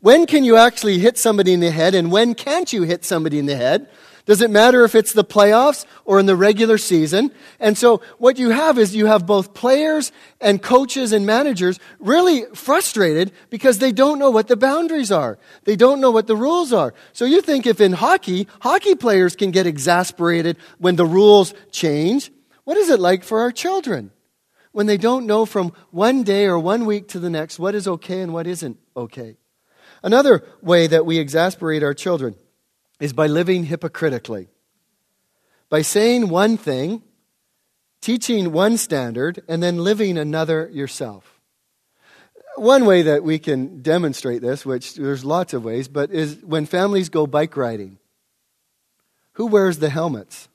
When 0.00 0.26
can 0.26 0.44
you 0.44 0.56
actually 0.56 0.98
hit 0.98 1.16
somebody 1.16 1.54
in 1.54 1.60
the 1.60 1.70
head, 1.70 1.94
and 1.94 2.12
when 2.12 2.34
can't 2.34 2.70
you 2.70 2.82
hit 2.82 3.04
somebody 3.04 3.38
in 3.38 3.46
the 3.46 3.56
head? 3.56 3.88
Does 4.26 4.42
it 4.42 4.50
matter 4.50 4.84
if 4.84 4.96
it's 4.96 5.12
the 5.12 5.24
playoffs 5.24 5.86
or 6.04 6.18
in 6.18 6.26
the 6.26 6.34
regular 6.34 6.78
season? 6.78 7.30
And 7.60 7.78
so 7.78 8.02
what 8.18 8.38
you 8.38 8.50
have 8.50 8.76
is 8.76 8.94
you 8.94 9.06
have 9.06 9.24
both 9.24 9.54
players 9.54 10.10
and 10.40 10.60
coaches 10.60 11.12
and 11.12 11.24
managers 11.24 11.78
really 12.00 12.44
frustrated 12.52 13.30
because 13.50 13.78
they 13.78 13.92
don't 13.92 14.18
know 14.18 14.30
what 14.30 14.48
the 14.48 14.56
boundaries 14.56 15.12
are. 15.12 15.38
They 15.62 15.76
don't 15.76 16.00
know 16.00 16.10
what 16.10 16.26
the 16.26 16.34
rules 16.34 16.72
are. 16.72 16.92
So 17.12 17.24
you 17.24 17.40
think 17.40 17.66
if 17.66 17.80
in 17.80 17.92
hockey, 17.92 18.48
hockey 18.60 18.96
players 18.96 19.36
can 19.36 19.52
get 19.52 19.64
exasperated 19.64 20.56
when 20.78 20.96
the 20.96 21.06
rules 21.06 21.54
change, 21.70 22.32
what 22.64 22.76
is 22.76 22.90
it 22.90 22.98
like 22.98 23.22
for 23.22 23.40
our 23.40 23.52
children? 23.52 24.10
When 24.72 24.86
they 24.86 24.98
don't 24.98 25.26
know 25.26 25.46
from 25.46 25.72
one 25.92 26.24
day 26.24 26.46
or 26.46 26.58
one 26.58 26.84
week 26.84 27.06
to 27.08 27.20
the 27.20 27.30
next 27.30 27.60
what 27.60 27.76
is 27.76 27.86
okay 27.86 28.22
and 28.22 28.32
what 28.32 28.48
isn't 28.48 28.76
okay. 28.96 29.36
Another 30.02 30.42
way 30.62 30.88
that 30.88 31.06
we 31.06 31.18
exasperate 31.18 31.84
our 31.84 31.94
children 31.94 32.34
is 33.00 33.12
by 33.12 33.26
living 33.26 33.64
hypocritically. 33.64 34.48
By 35.68 35.82
saying 35.82 36.28
one 36.28 36.56
thing, 36.56 37.02
teaching 38.00 38.52
one 38.52 38.76
standard, 38.76 39.42
and 39.48 39.62
then 39.62 39.78
living 39.78 40.16
another 40.16 40.70
yourself. 40.72 41.40
One 42.56 42.86
way 42.86 43.02
that 43.02 43.22
we 43.22 43.38
can 43.38 43.82
demonstrate 43.82 44.40
this, 44.40 44.64
which 44.64 44.94
there's 44.94 45.24
lots 45.24 45.52
of 45.52 45.64
ways, 45.64 45.88
but 45.88 46.10
is 46.10 46.38
when 46.42 46.66
families 46.66 47.08
go 47.08 47.26
bike 47.26 47.56
riding. 47.56 47.98
Who 49.32 49.46
wears 49.46 49.78
the 49.78 49.90
helmets? 49.90 50.48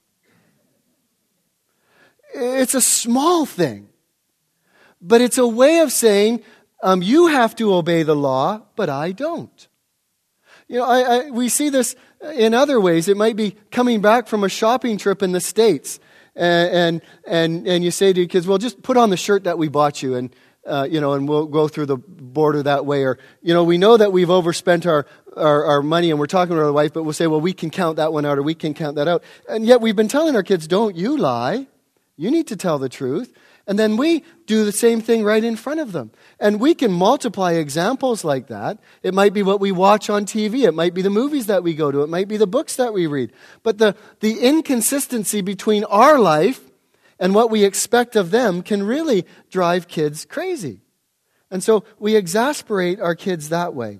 It's 2.34 2.73
a 2.73 2.82
small 2.82 3.45
thing, 3.45 3.89
but 5.01 5.21
it's 5.21 5.38
a 5.38 5.47
way 5.47 5.80
of 5.80 5.91
saying, 5.91 6.43
um, 6.82 7.01
you 7.01 7.27
have 7.27 7.56
to 7.58 7.73
obey 7.73 8.04
the 8.04 8.15
law, 8.15 8.62
but 8.75 8.89
I 8.89 9.12
don't. 9.12 9.67
You 10.71 10.77
know, 10.77 10.86
I, 10.86 11.01
I, 11.01 11.29
we 11.31 11.49
see 11.49 11.67
this 11.67 11.97
in 12.34 12.53
other 12.53 12.79
ways. 12.79 13.10
It 13.10 13.17
might 13.17 13.36
be 13.36 13.57
coming 13.71 13.99
back 13.99 14.29
from 14.29 14.45
a 14.45 14.47
shopping 14.47 14.97
trip 14.97 15.21
in 15.21 15.34
the 15.34 15.41
States, 15.41 15.99
and, 16.34 16.71
and, 16.73 17.01
and, 17.27 17.67
and 17.67 17.84
you 17.84 17.91
say 17.91 18.13
to 18.13 18.21
your 18.21 18.29
kids, 18.29 18.47
well, 18.47 18.57
just 18.57 18.81
put 18.81 18.95
on 18.95 19.10
the 19.10 19.17
shirt 19.17 19.43
that 19.43 19.57
we 19.57 19.67
bought 19.67 20.01
you, 20.01 20.15
and, 20.15 20.34
uh, 20.65 20.88
you 20.89 21.01
know, 21.01 21.12
and 21.12 21.27
we'll 21.27 21.45
go 21.47 21.67
through 21.67 21.88
the 21.88 21.97
border 21.97 22.63
that 22.63 22.86
way. 22.86 23.03
Or, 23.03 23.19
you 23.41 23.53
know, 23.53 23.65
we 23.65 23.77
know 23.77 23.97
that 23.97 24.13
we've 24.13 24.29
overspent 24.29 24.86
our, 24.86 25.05
our, 25.36 25.65
our 25.65 25.81
money 25.81 26.10
and 26.10 26.17
we're 26.17 26.25
talking 26.25 26.55
to 26.55 26.62
our 26.62 26.71
wife, 26.71 26.93
but 26.93 27.03
we'll 27.03 27.12
say, 27.12 27.27
well, 27.27 27.41
we 27.41 27.51
can 27.51 27.69
count 27.69 27.97
that 27.97 28.13
one 28.13 28.25
out 28.25 28.38
or 28.38 28.41
we 28.41 28.55
can 28.55 28.73
count 28.73 28.95
that 28.95 29.10
out. 29.10 29.25
And 29.49 29.65
yet 29.65 29.81
we've 29.81 29.97
been 29.97 30.07
telling 30.07 30.38
our 30.38 30.43
kids, 30.43 30.67
don't 30.67 30.95
you 30.95 31.17
lie. 31.17 31.67
You 32.15 32.31
need 32.31 32.47
to 32.47 32.55
tell 32.55 32.79
the 32.79 32.88
truth. 32.88 33.34
And 33.67 33.78
then 33.78 33.95
we 33.95 34.24
do 34.47 34.65
the 34.65 34.71
same 34.71 35.02
thing 35.02 35.24
right 35.24 35.43
in 35.43 35.56
front 35.56 35.80
of 35.80 35.91
them. 35.91 36.12
And 36.39 36.60
we 36.60 36.74
can 36.74 36.91
multiply 36.91 37.54
examples 37.54 38.24
like 38.24 38.47
that. 38.47 38.80
It 39.04 39.13
might 39.13 39.34
be 39.34 39.43
what 39.43 39.60
we 39.60 39.71
watch 39.71 40.10
on 40.10 40.26
TV. 40.26 40.67
It 40.67 40.74
might 40.74 40.93
be 40.93 41.02
the 41.02 41.10
movies 41.10 41.45
that 41.45 41.63
we 41.63 41.74
go 41.74 41.91
to. 41.91 42.02
It 42.02 42.10
might 42.10 42.28
be 42.28 42.38
the 42.38 42.47
books 42.47 42.76
that 42.78 42.93
we 42.93 43.08
read. 43.08 43.32
But 43.63 43.78
the, 43.78 43.95
the 44.19 44.39
inconsistency 44.39 45.41
between 45.41 45.84
our 45.86 46.17
life 46.19 46.62
and 47.19 47.36
what 47.36 47.52
we 47.52 47.63
expect 47.63 48.15
of 48.15 48.32
them 48.32 48.63
can 48.63 48.84
really 48.84 49.26
drive 49.52 49.88
kids 49.88 50.26
crazy. 50.26 50.82
And 51.52 51.63
so 51.63 51.84
we 52.00 52.15
exasperate 52.15 53.00
our 53.00 53.15
kids 53.15 53.50
that 53.50 53.76
way. 53.76 54.00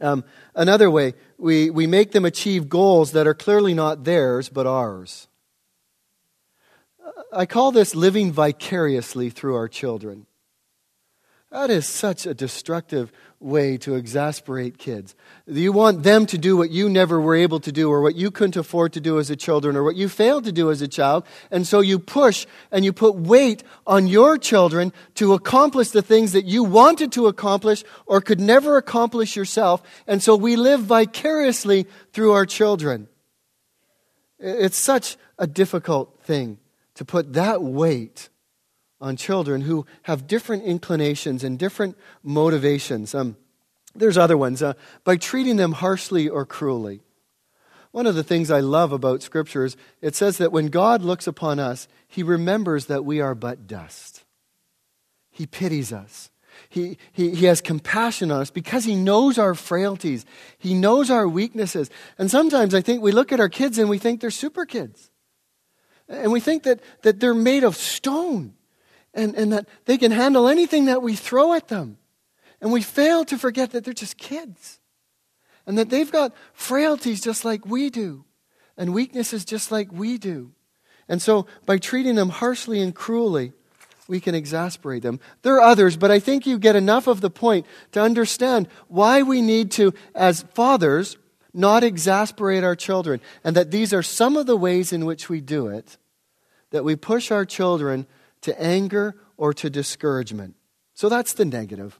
Um, 0.00 0.24
another 0.54 0.90
way, 0.90 1.14
we, 1.38 1.70
we 1.70 1.86
make 1.86 2.12
them 2.12 2.24
achieve 2.24 2.68
goals 2.68 3.12
that 3.12 3.26
are 3.26 3.34
clearly 3.34 3.74
not 3.74 4.04
theirs, 4.04 4.48
but 4.48 4.66
ours. 4.66 5.26
I 7.32 7.46
call 7.46 7.72
this 7.72 7.94
living 7.94 8.32
vicariously 8.32 9.30
through 9.30 9.56
our 9.56 9.68
children. 9.68 10.26
That 11.50 11.70
is 11.70 11.86
such 11.86 12.26
a 12.26 12.34
destructive 12.34 13.12
way 13.38 13.76
to 13.78 13.94
exasperate 13.94 14.78
kids. 14.78 15.14
You 15.46 15.70
want 15.70 16.02
them 16.02 16.26
to 16.26 16.38
do 16.38 16.56
what 16.56 16.70
you 16.70 16.88
never 16.88 17.20
were 17.20 17.36
able 17.36 17.60
to 17.60 17.70
do, 17.70 17.88
or 17.88 18.02
what 18.02 18.16
you 18.16 18.30
couldn't 18.30 18.56
afford 18.56 18.92
to 18.94 19.00
do 19.00 19.18
as 19.18 19.30
a 19.30 19.36
child, 19.36 19.64
or 19.64 19.84
what 19.84 19.94
you 19.96 20.08
failed 20.08 20.44
to 20.44 20.52
do 20.52 20.70
as 20.70 20.82
a 20.82 20.88
child. 20.88 21.24
And 21.50 21.66
so 21.66 21.80
you 21.80 21.98
push 21.98 22.46
and 22.72 22.84
you 22.84 22.92
put 22.92 23.14
weight 23.14 23.62
on 23.86 24.06
your 24.06 24.38
children 24.38 24.92
to 25.14 25.34
accomplish 25.34 25.90
the 25.90 26.02
things 26.02 26.32
that 26.32 26.46
you 26.46 26.64
wanted 26.64 27.12
to 27.12 27.26
accomplish 27.26 27.84
or 28.06 28.20
could 28.20 28.40
never 28.40 28.76
accomplish 28.76 29.36
yourself. 29.36 29.82
And 30.06 30.22
so 30.22 30.34
we 30.34 30.56
live 30.56 30.80
vicariously 30.80 31.86
through 32.12 32.32
our 32.32 32.44
children. 32.44 33.08
It's 34.38 34.78
such 34.78 35.16
a 35.38 35.46
difficult 35.46 36.20
thing 36.24 36.58
to 36.96 37.04
put 37.04 37.32
that 37.34 37.62
weight 37.62 38.28
on 39.00 39.16
children 39.16 39.62
who 39.62 39.86
have 40.02 40.26
different 40.26 40.64
inclinations 40.64 41.44
and 41.44 41.58
different 41.58 41.96
motivations. 42.22 43.14
Um, 43.14 43.36
there's 43.94 44.18
other 44.18 44.36
ones. 44.36 44.62
Uh, 44.62 44.74
by 45.04 45.16
treating 45.16 45.56
them 45.56 45.72
harshly 45.72 46.28
or 46.28 46.44
cruelly. 46.44 47.00
One 47.92 48.06
of 48.06 48.14
the 48.14 48.24
things 48.24 48.50
I 48.50 48.60
love 48.60 48.92
about 48.92 49.22
Scripture 49.22 49.64
is 49.64 49.76
it 50.02 50.14
says 50.14 50.38
that 50.38 50.52
when 50.52 50.66
God 50.66 51.02
looks 51.02 51.26
upon 51.26 51.58
us, 51.58 51.88
he 52.06 52.22
remembers 52.22 52.86
that 52.86 53.04
we 53.04 53.20
are 53.20 53.34
but 53.34 53.66
dust. 53.66 54.24
He 55.30 55.46
pities 55.46 55.92
us. 55.92 56.30
He, 56.68 56.98
he, 57.12 57.34
he 57.34 57.46
has 57.46 57.60
compassion 57.60 58.30
on 58.30 58.40
us 58.40 58.50
because 58.50 58.84
he 58.84 58.94
knows 58.94 59.38
our 59.38 59.54
frailties. 59.54 60.24
He 60.58 60.74
knows 60.74 61.10
our 61.10 61.28
weaknesses. 61.28 61.90
And 62.18 62.30
sometimes 62.30 62.74
I 62.74 62.80
think 62.80 63.02
we 63.02 63.12
look 63.12 63.32
at 63.32 63.40
our 63.40 63.48
kids 63.48 63.78
and 63.78 63.88
we 63.88 63.98
think 63.98 64.20
they're 64.20 64.30
super 64.30 64.64
kids. 64.64 65.10
And 66.08 66.30
we 66.30 66.40
think 66.40 66.64
that, 66.64 66.80
that 67.02 67.20
they're 67.20 67.34
made 67.34 67.64
of 67.64 67.76
stone 67.76 68.54
and, 69.12 69.34
and 69.34 69.52
that 69.52 69.68
they 69.86 69.98
can 69.98 70.12
handle 70.12 70.48
anything 70.48 70.86
that 70.86 71.02
we 71.02 71.16
throw 71.16 71.52
at 71.52 71.68
them. 71.68 71.98
And 72.60 72.72
we 72.72 72.82
fail 72.82 73.24
to 73.26 73.36
forget 73.36 73.72
that 73.72 73.84
they're 73.84 73.94
just 73.94 74.16
kids 74.16 74.80
and 75.66 75.76
that 75.78 75.90
they've 75.90 76.10
got 76.10 76.32
frailties 76.52 77.20
just 77.20 77.44
like 77.44 77.66
we 77.66 77.90
do 77.90 78.24
and 78.76 78.94
weaknesses 78.94 79.44
just 79.44 79.70
like 79.70 79.92
we 79.92 80.18
do. 80.18 80.52
And 81.08 81.22
so, 81.22 81.46
by 81.66 81.78
treating 81.78 82.16
them 82.16 82.30
harshly 82.30 82.80
and 82.80 82.94
cruelly, 82.94 83.52
we 84.08 84.20
can 84.20 84.34
exasperate 84.34 85.02
them. 85.02 85.20
There 85.42 85.54
are 85.56 85.60
others, 85.60 85.96
but 85.96 86.10
I 86.10 86.18
think 86.18 86.46
you 86.46 86.58
get 86.58 86.76
enough 86.76 87.06
of 87.06 87.20
the 87.20 87.30
point 87.30 87.66
to 87.92 88.00
understand 88.00 88.68
why 88.88 89.22
we 89.22 89.40
need 89.40 89.70
to, 89.72 89.94
as 90.14 90.42
fathers, 90.54 91.16
not 91.56 91.82
exasperate 91.82 92.62
our 92.62 92.76
children, 92.76 93.20
and 93.42 93.56
that 93.56 93.70
these 93.70 93.92
are 93.92 94.02
some 94.02 94.36
of 94.36 94.46
the 94.46 94.56
ways 94.56 94.92
in 94.92 95.06
which 95.06 95.28
we 95.28 95.40
do 95.40 95.68
it, 95.68 95.96
that 96.70 96.84
we 96.84 96.96
push 96.96 97.30
our 97.30 97.44
children 97.44 98.06
to 98.42 98.60
anger 98.62 99.16
or 99.36 99.52
to 99.54 99.70
discouragement. 99.70 100.54
So 100.94 101.08
that's 101.08 101.32
the 101.32 101.44
negative. 101.44 101.98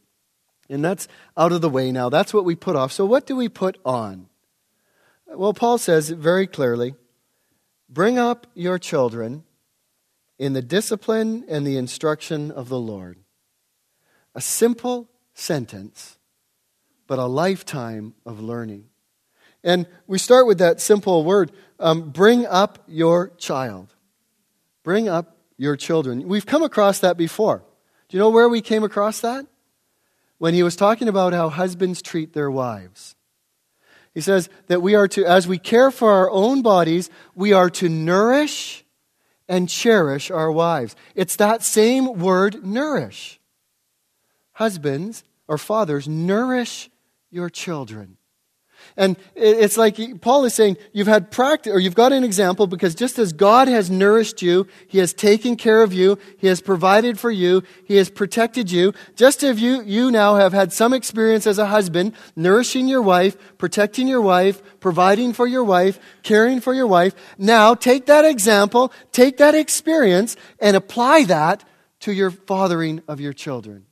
And 0.68 0.84
that's 0.84 1.08
out 1.36 1.52
of 1.52 1.60
the 1.60 1.70
way 1.70 1.92
now. 1.92 2.08
That's 2.08 2.34
what 2.34 2.44
we 2.44 2.54
put 2.54 2.76
off. 2.76 2.92
So, 2.92 3.04
what 3.04 3.26
do 3.26 3.36
we 3.36 3.48
put 3.48 3.78
on? 3.84 4.28
Well, 5.26 5.54
Paul 5.54 5.78
says 5.78 6.10
very 6.10 6.46
clearly 6.46 6.94
bring 7.88 8.18
up 8.18 8.46
your 8.54 8.78
children 8.78 9.44
in 10.38 10.52
the 10.52 10.62
discipline 10.62 11.44
and 11.48 11.66
the 11.66 11.76
instruction 11.76 12.50
of 12.50 12.68
the 12.68 12.78
Lord. 12.78 13.18
A 14.34 14.40
simple 14.40 15.08
sentence, 15.34 16.18
but 17.06 17.18
a 17.18 17.26
lifetime 17.26 18.14
of 18.24 18.40
learning. 18.40 18.88
And 19.66 19.88
we 20.06 20.18
start 20.18 20.46
with 20.46 20.58
that 20.58 20.80
simple 20.80 21.24
word 21.24 21.50
um, 21.80 22.10
bring 22.10 22.46
up 22.46 22.78
your 22.86 23.32
child. 23.36 23.92
Bring 24.84 25.08
up 25.08 25.36
your 25.58 25.76
children. 25.76 26.28
We've 26.28 26.46
come 26.46 26.62
across 26.62 27.00
that 27.00 27.16
before. 27.16 27.64
Do 28.08 28.16
you 28.16 28.20
know 28.20 28.30
where 28.30 28.48
we 28.48 28.60
came 28.60 28.84
across 28.84 29.20
that? 29.20 29.44
When 30.38 30.54
he 30.54 30.62
was 30.62 30.76
talking 30.76 31.08
about 31.08 31.32
how 31.32 31.48
husbands 31.48 32.00
treat 32.00 32.32
their 32.32 32.50
wives. 32.50 33.16
He 34.14 34.20
says 34.20 34.48
that 34.68 34.82
we 34.82 34.94
are 34.94 35.08
to, 35.08 35.26
as 35.26 35.48
we 35.48 35.58
care 35.58 35.90
for 35.90 36.12
our 36.12 36.30
own 36.30 36.62
bodies, 36.62 37.10
we 37.34 37.52
are 37.52 37.68
to 37.70 37.88
nourish 37.88 38.84
and 39.48 39.68
cherish 39.68 40.30
our 40.30 40.52
wives. 40.52 40.94
It's 41.16 41.36
that 41.36 41.64
same 41.64 42.20
word, 42.20 42.64
nourish. 42.64 43.40
Husbands 44.52 45.24
or 45.48 45.58
fathers, 45.58 46.06
nourish 46.06 46.88
your 47.30 47.50
children. 47.50 48.16
And 48.98 49.16
it's 49.34 49.76
like 49.76 50.22
Paul 50.22 50.46
is 50.46 50.54
saying, 50.54 50.78
you've 50.92 51.06
had 51.06 51.30
practice, 51.30 51.70
or 51.70 51.78
you've 51.78 51.94
got 51.94 52.12
an 52.12 52.24
example 52.24 52.66
because 52.66 52.94
just 52.94 53.18
as 53.18 53.34
God 53.34 53.68
has 53.68 53.90
nourished 53.90 54.40
you, 54.40 54.66
He 54.88 54.98
has 54.98 55.12
taken 55.12 55.56
care 55.56 55.82
of 55.82 55.92
you, 55.92 56.18
He 56.38 56.46
has 56.46 56.62
provided 56.62 57.18
for 57.18 57.30
you, 57.30 57.62
He 57.84 57.96
has 57.96 58.08
protected 58.08 58.70
you, 58.70 58.94
just 59.14 59.42
as 59.42 59.60
you, 59.60 59.82
you 59.82 60.10
now 60.10 60.36
have 60.36 60.54
had 60.54 60.72
some 60.72 60.94
experience 60.94 61.46
as 61.46 61.58
a 61.58 61.66
husband, 61.66 62.14
nourishing 62.34 62.88
your 62.88 63.02
wife, 63.02 63.36
protecting 63.58 64.08
your 64.08 64.22
wife, 64.22 64.62
providing 64.80 65.34
for 65.34 65.46
your 65.46 65.64
wife, 65.64 66.00
caring 66.22 66.60
for 66.60 66.72
your 66.72 66.86
wife. 66.86 67.14
Now 67.36 67.74
take 67.74 68.06
that 68.06 68.24
example, 68.24 68.92
take 69.12 69.36
that 69.36 69.54
experience, 69.54 70.36
and 70.58 70.74
apply 70.74 71.24
that 71.24 71.64
to 72.00 72.12
your 72.12 72.30
fathering 72.30 73.02
of 73.06 73.20
your 73.20 73.34
children. 73.34 73.84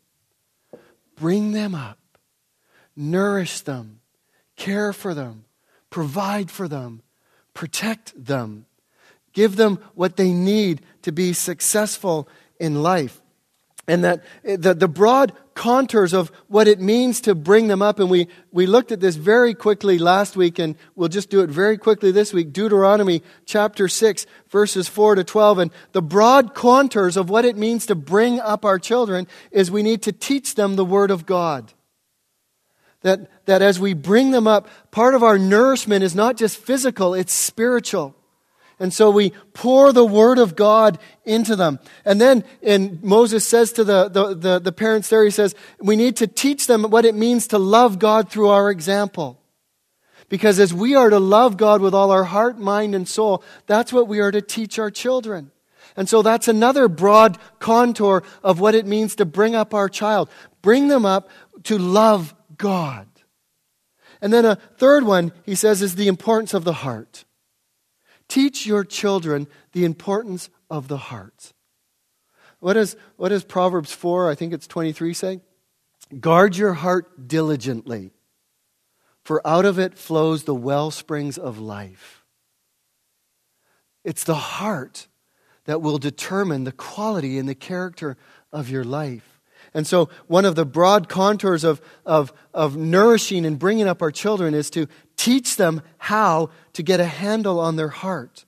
Bring 1.16 1.52
them 1.52 1.74
up, 1.74 1.98
nourish 2.96 3.60
them 3.60 4.00
care 4.64 4.94
for 4.94 5.12
them, 5.12 5.44
provide 5.90 6.50
for 6.50 6.68
them, 6.68 7.02
protect 7.52 8.12
them, 8.16 8.64
give 9.34 9.56
them 9.56 9.78
what 9.94 10.16
they 10.16 10.32
need 10.32 10.80
to 11.02 11.12
be 11.12 11.34
successful 11.34 12.26
in 12.58 12.82
life. 12.82 13.20
And 13.86 14.02
that 14.04 14.24
the, 14.42 14.72
the 14.72 14.88
broad 14.88 15.34
contours 15.52 16.14
of 16.14 16.32
what 16.48 16.66
it 16.66 16.80
means 16.80 17.20
to 17.20 17.34
bring 17.34 17.68
them 17.68 17.82
up, 17.82 17.98
and 17.98 18.08
we, 18.08 18.28
we 18.52 18.64
looked 18.66 18.90
at 18.90 19.00
this 19.00 19.16
very 19.16 19.52
quickly 19.52 19.98
last 19.98 20.34
week, 20.34 20.58
and 20.58 20.76
we'll 20.94 21.10
just 21.10 21.28
do 21.28 21.42
it 21.42 21.50
very 21.50 21.76
quickly 21.76 22.10
this 22.10 22.32
week. 22.32 22.50
Deuteronomy 22.50 23.22
chapter 23.44 23.86
6, 23.86 24.24
verses 24.48 24.88
4 24.88 25.16
to 25.16 25.24
12. 25.24 25.58
And 25.58 25.70
the 25.92 26.00
broad 26.00 26.54
contours 26.54 27.18
of 27.18 27.28
what 27.28 27.44
it 27.44 27.58
means 27.58 27.84
to 27.86 27.94
bring 27.94 28.40
up 28.40 28.64
our 28.64 28.78
children 28.78 29.26
is 29.50 29.70
we 29.70 29.82
need 29.82 30.00
to 30.04 30.12
teach 30.12 30.54
them 30.54 30.76
the 30.76 30.86
Word 30.86 31.10
of 31.10 31.26
God 31.26 31.74
that, 33.04 33.44
that 33.44 33.60
as 33.62 33.78
we 33.78 33.92
bring 33.92 34.30
them 34.30 34.48
up, 34.48 34.66
part 34.90 35.14
of 35.14 35.22
our 35.22 35.38
nourishment 35.38 36.02
is 36.02 36.14
not 36.14 36.36
just 36.36 36.56
physical, 36.56 37.12
it's 37.14 37.32
spiritual. 37.32 38.16
And 38.80 38.92
so 38.92 39.10
we 39.10 39.32
pour 39.52 39.92
the 39.92 40.04
word 40.04 40.38
of 40.38 40.56
God 40.56 40.98
into 41.24 41.54
them. 41.54 41.78
And 42.04 42.20
then 42.20 42.44
in 42.60 42.98
Moses 43.02 43.46
says 43.46 43.72
to 43.72 43.84
the, 43.84 44.08
the, 44.08 44.34
the, 44.34 44.58
the, 44.58 44.72
parents 44.72 45.10
there, 45.10 45.22
he 45.22 45.30
says, 45.30 45.54
we 45.78 45.96
need 45.96 46.16
to 46.16 46.26
teach 46.26 46.66
them 46.66 46.82
what 46.84 47.04
it 47.04 47.14
means 47.14 47.48
to 47.48 47.58
love 47.58 47.98
God 47.98 48.30
through 48.30 48.48
our 48.48 48.70
example. 48.70 49.38
Because 50.30 50.58
as 50.58 50.72
we 50.74 50.96
are 50.96 51.10
to 51.10 51.20
love 51.20 51.56
God 51.58 51.82
with 51.82 51.94
all 51.94 52.10
our 52.10 52.24
heart, 52.24 52.58
mind, 52.58 52.94
and 52.94 53.06
soul, 53.06 53.44
that's 53.66 53.92
what 53.92 54.08
we 54.08 54.20
are 54.20 54.32
to 54.32 54.40
teach 54.40 54.78
our 54.78 54.90
children. 54.90 55.52
And 55.94 56.08
so 56.08 56.22
that's 56.22 56.48
another 56.48 56.88
broad 56.88 57.38
contour 57.60 58.24
of 58.42 58.58
what 58.58 58.74
it 58.74 58.86
means 58.86 59.14
to 59.16 59.26
bring 59.26 59.54
up 59.54 59.74
our 59.74 59.90
child. 59.90 60.30
Bring 60.62 60.88
them 60.88 61.04
up 61.04 61.28
to 61.64 61.78
love 61.78 62.34
God. 62.56 63.08
And 64.20 64.32
then 64.32 64.44
a 64.44 64.56
third 64.56 65.04
one, 65.04 65.32
he 65.44 65.54
says, 65.54 65.82
is 65.82 65.96
the 65.96 66.08
importance 66.08 66.54
of 66.54 66.64
the 66.64 66.72
heart. 66.72 67.24
Teach 68.28 68.66
your 68.66 68.84
children 68.84 69.46
the 69.72 69.84
importance 69.84 70.50
of 70.70 70.88
the 70.88 70.96
heart. 70.96 71.52
What, 72.60 72.76
is, 72.76 72.96
what 73.16 73.28
does 73.28 73.44
Proverbs 73.44 73.92
4, 73.92 74.30
I 74.30 74.34
think 74.34 74.52
it's 74.52 74.66
23, 74.66 75.12
say? 75.12 75.40
Guard 76.20 76.56
your 76.56 76.74
heart 76.74 77.28
diligently, 77.28 78.12
for 79.22 79.46
out 79.46 79.64
of 79.64 79.78
it 79.78 79.98
flows 79.98 80.44
the 80.44 80.54
well 80.54 80.90
springs 80.90 81.36
of 81.36 81.58
life. 81.58 82.24
It's 84.04 84.24
the 84.24 84.34
heart 84.34 85.08
that 85.64 85.80
will 85.82 85.98
determine 85.98 86.64
the 86.64 86.72
quality 86.72 87.38
and 87.38 87.48
the 87.48 87.54
character 87.54 88.16
of 88.52 88.68
your 88.68 88.84
life. 88.84 89.33
And 89.74 89.86
so, 89.86 90.08
one 90.28 90.44
of 90.44 90.54
the 90.54 90.64
broad 90.64 91.08
contours 91.08 91.64
of, 91.64 91.82
of, 92.06 92.32
of 92.54 92.76
nourishing 92.76 93.44
and 93.44 93.58
bringing 93.58 93.88
up 93.88 94.02
our 94.02 94.12
children 94.12 94.54
is 94.54 94.70
to 94.70 94.86
teach 95.16 95.56
them 95.56 95.82
how 95.98 96.50
to 96.74 96.82
get 96.82 97.00
a 97.00 97.04
handle 97.04 97.58
on 97.58 97.74
their 97.74 97.88
heart. 97.88 98.44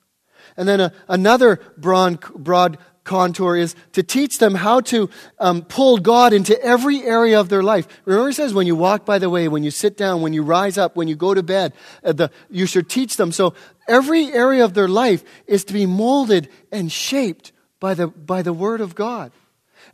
And 0.55 0.67
then 0.67 0.79
a, 0.79 0.93
another 1.09 1.59
broad, 1.77 2.21
broad 2.33 2.77
contour 3.03 3.55
is 3.55 3.75
to 3.93 4.03
teach 4.03 4.37
them 4.37 4.55
how 4.55 4.81
to 4.81 5.09
um, 5.39 5.63
pull 5.63 5.97
God 5.97 6.33
into 6.33 6.61
every 6.61 7.01
area 7.03 7.39
of 7.39 7.49
their 7.49 7.63
life. 7.63 7.87
Remember, 8.05 8.29
it 8.29 8.33
says 8.33 8.53
when 8.53 8.67
you 8.67 8.75
walk 8.75 9.05
by 9.05 9.17
the 9.17 9.29
way, 9.29 9.47
when 9.47 9.63
you 9.63 9.71
sit 9.71 9.97
down, 9.97 10.21
when 10.21 10.33
you 10.33 10.43
rise 10.43 10.77
up, 10.77 10.95
when 10.95 11.07
you 11.07 11.15
go 11.15 11.33
to 11.33 11.43
bed, 11.43 11.73
uh, 12.03 12.13
the, 12.13 12.31
you 12.49 12.65
should 12.65 12.89
teach 12.89 13.17
them. 13.17 13.31
So 13.31 13.53
every 13.87 14.31
area 14.31 14.63
of 14.63 14.73
their 14.75 14.87
life 14.87 15.23
is 15.47 15.63
to 15.65 15.73
be 15.73 15.85
molded 15.85 16.49
and 16.71 16.91
shaped 16.91 17.51
by 17.79 17.93
the, 17.93 18.07
by 18.07 18.41
the 18.41 18.53
Word 18.53 18.81
of 18.81 18.93
God. 18.93 19.31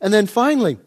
And 0.01 0.13
then 0.13 0.27
finally, 0.27 0.77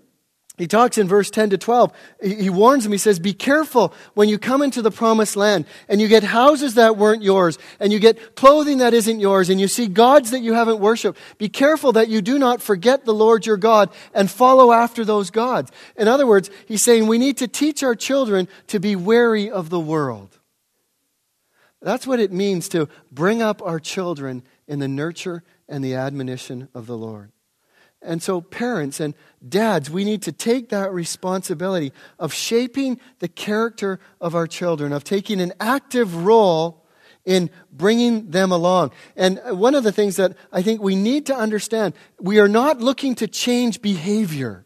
he 0.59 0.67
talks 0.67 0.97
in 0.97 1.07
verse 1.07 1.31
10 1.31 1.51
to 1.51 1.59
12. 1.59 1.93
He 2.23 2.49
warns 2.49 2.85
them. 2.85 2.93
He 2.93 2.99
says, 2.99 3.19
Be 3.19 3.35
careful 3.35 3.93
when 4.15 4.31
you 4.31 4.39
come 4.39 4.63
into 4.63 4.81
the 4.81 4.91
promised 4.91 5.37
land 5.37 5.67
and 5.87 6.01
you 6.01 6.09
get 6.09 6.23
houses 6.25 6.75
that 6.75 6.97
weren't 6.97 7.23
yours 7.23 7.59
and 7.79 7.93
you 7.93 7.99
get 7.99 8.37
clothing 8.37 8.79
that 8.79 8.95
isn't 8.95 9.21
yours 9.21 9.51
and 9.51 9.61
you 9.61 9.69
see 9.69 9.87
gods 9.87 10.31
that 10.31 10.41
you 10.41 10.55
haven't 10.55 10.81
worshiped. 10.81 11.19
Be 11.37 11.51
careful 11.51 11.93
that 11.93 12.09
you 12.09 12.23
do 12.23 12.39
not 12.39 12.63
forget 12.63 13.05
the 13.05 13.13
Lord 13.13 13.45
your 13.45 13.59
God 13.59 13.91
and 14.15 14.31
follow 14.31 14.73
after 14.73 15.05
those 15.05 15.29
gods. 15.31 15.71
In 15.95 16.09
other 16.09 16.27
words, 16.27 16.49
he's 16.67 16.83
saying 16.83 17.07
we 17.07 17.19
need 17.19 17.37
to 17.39 17.49
teach 17.49 17.83
our 17.83 17.95
children 17.95 18.49
to 18.69 18.81
be 18.81 18.97
wary 18.97 19.51
of 19.51 19.69
the 19.69 19.81
world. 19.81 20.39
That's 21.83 22.07
what 22.07 22.19
it 22.19 22.33
means 22.33 22.71
to 22.71 22.89
bring 23.13 23.43
up 23.43 23.61
our 23.61 23.79
children 23.79 24.43
in 24.67 24.79
the 24.79 24.89
nurture 24.89 25.43
and 25.69 25.85
the 25.85 25.95
admonition 25.95 26.69
of 26.75 26.87
the 26.87 26.97
Lord. 26.97 27.31
And 28.07 28.23
so, 28.23 28.41
parents 28.41 29.01
and 29.01 29.15
dads, 29.47 29.91
we 29.91 30.05
need 30.05 30.23
to 30.23 30.33
take 30.33 30.69
that 30.69 30.93
responsibility 30.93 31.93
of 32.19 32.33
shaping 32.33 33.01
the 33.19 33.29
character 33.29 33.99
of 34.21 34.35
our 34.35 34.47
children, 34.47 34.93
of 34.93 35.03
taking 35.03 35.41
an 35.41 35.53
active 35.59 36.25
role 36.25 36.87
in 37.25 37.51
bringing 37.73 38.31
them 38.31 38.53
along. 38.53 38.93
And 39.17 39.41
one 39.51 39.75
of 39.75 39.83
the 39.83 39.91
things 39.91 40.17
that 40.17 40.37
I 40.53 40.63
think 40.63 40.81
we 40.81 40.95
need 40.95 41.27
to 41.27 41.35
understand 41.35 41.95
we 42.21 42.39
are 42.39 42.49
not 42.49 42.79
looking 42.79 43.17
to 43.17 43.27
change 43.27 43.83
behavior, 43.83 44.65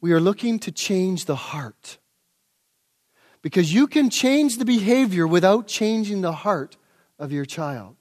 we 0.00 0.12
are 0.12 0.20
looking 0.20 0.58
to 0.60 0.72
change 0.72 1.26
the 1.26 1.36
heart. 1.36 1.98
Because 3.42 3.72
you 3.72 3.86
can 3.86 4.10
change 4.10 4.58
the 4.58 4.66
behavior 4.66 5.26
without 5.26 5.66
changing 5.66 6.20
the 6.20 6.32
heart 6.32 6.76
of 7.18 7.32
your 7.32 7.46
child. 7.46 7.99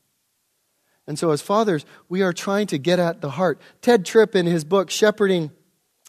And 1.09 1.17
so, 1.17 1.31
as 1.31 1.41
fathers, 1.41 1.87
we 2.07 2.21
are 2.21 2.31
trying 2.31 2.67
to 2.67 2.77
get 2.77 2.99
at 2.99 3.19
the 3.19 3.31
heart. 3.31 3.59
Tedd 3.81 4.05
Tripp, 4.05 4.35
in 4.35 4.45
his 4.45 4.63
book, 4.63 4.91
Shepherding 4.91 5.49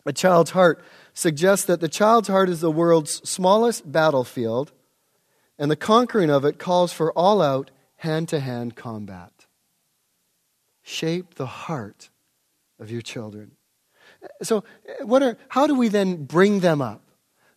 a 0.04 0.12
Child's 0.12 0.50
Heart, 0.50 0.84
suggests 1.14 1.64
that 1.64 1.80
the 1.80 1.88
child's 1.88 2.28
heart 2.28 2.50
is 2.50 2.60
the 2.60 2.70
world's 2.70 3.26
smallest 3.26 3.90
battlefield, 3.90 4.72
and 5.58 5.70
the 5.70 5.76
conquering 5.76 6.28
of 6.28 6.44
it 6.44 6.58
calls 6.58 6.92
for 6.92 7.12
all 7.14 7.40
out, 7.40 7.70
hand 7.96 8.28
to 8.28 8.40
hand 8.40 8.76
combat. 8.76 9.46
Shape 10.82 11.36
the 11.36 11.46
heart 11.46 12.10
of 12.78 12.90
your 12.90 13.00
children. 13.00 13.52
So, 14.42 14.64
what 15.00 15.22
are, 15.22 15.38
how 15.48 15.66
do 15.66 15.74
we 15.74 15.88
then 15.88 16.26
bring 16.26 16.60
them 16.60 16.82
up? 16.82 17.00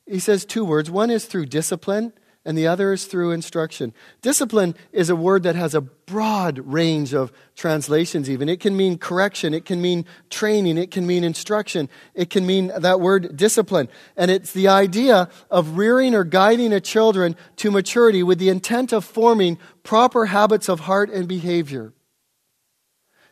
He 0.06 0.20
says 0.20 0.46
two 0.46 0.64
words. 0.64 0.90
One 0.90 1.10
is 1.10 1.26
through 1.26 1.48
discipline, 1.48 2.14
and 2.46 2.58
the 2.58 2.68
other 2.68 2.92
is 2.92 3.06
through 3.06 3.32
instruction. 3.32 3.94
Discipline 4.22 4.76
is 4.92 5.10
a 5.10 5.16
word 5.16 5.44
that 5.44 5.56
has 5.56 5.74
a 5.74 5.82
broad 5.82 6.60
range 6.60 7.14
of 7.14 7.32
translations, 7.56 8.30
even. 8.30 8.50
It 8.50 8.60
can 8.60 8.76
mean 8.76 8.98
correction, 8.98 9.54
it 9.54 9.64
can 9.64 9.82
mean 9.82 10.06
training, 10.30 10.78
it 10.78 10.92
can 10.92 11.08
mean 11.08 11.24
instruction, 11.24 11.90
it 12.14 12.30
can 12.30 12.46
mean 12.46 12.72
that 12.78 13.00
word 13.00 13.38
discipline. 13.38 13.88
And 14.18 14.30
it's 14.30 14.52
the 14.52 14.68
idea 14.68 15.30
of 15.50 15.78
rearing 15.78 16.14
or 16.14 16.26
guiding 16.26 16.74
a 16.74 16.82
children 16.82 17.36
to 17.58 17.72
maturity 17.72 18.24
with 18.24 18.40
the 18.40 18.50
intent 18.50 18.92
of 18.92 19.06
forming 19.06 19.58
proper 19.84 20.26
habits 20.26 20.68
of 20.68 20.82
heart 20.82 21.10
and 21.10 21.28
behavior. 21.28 21.94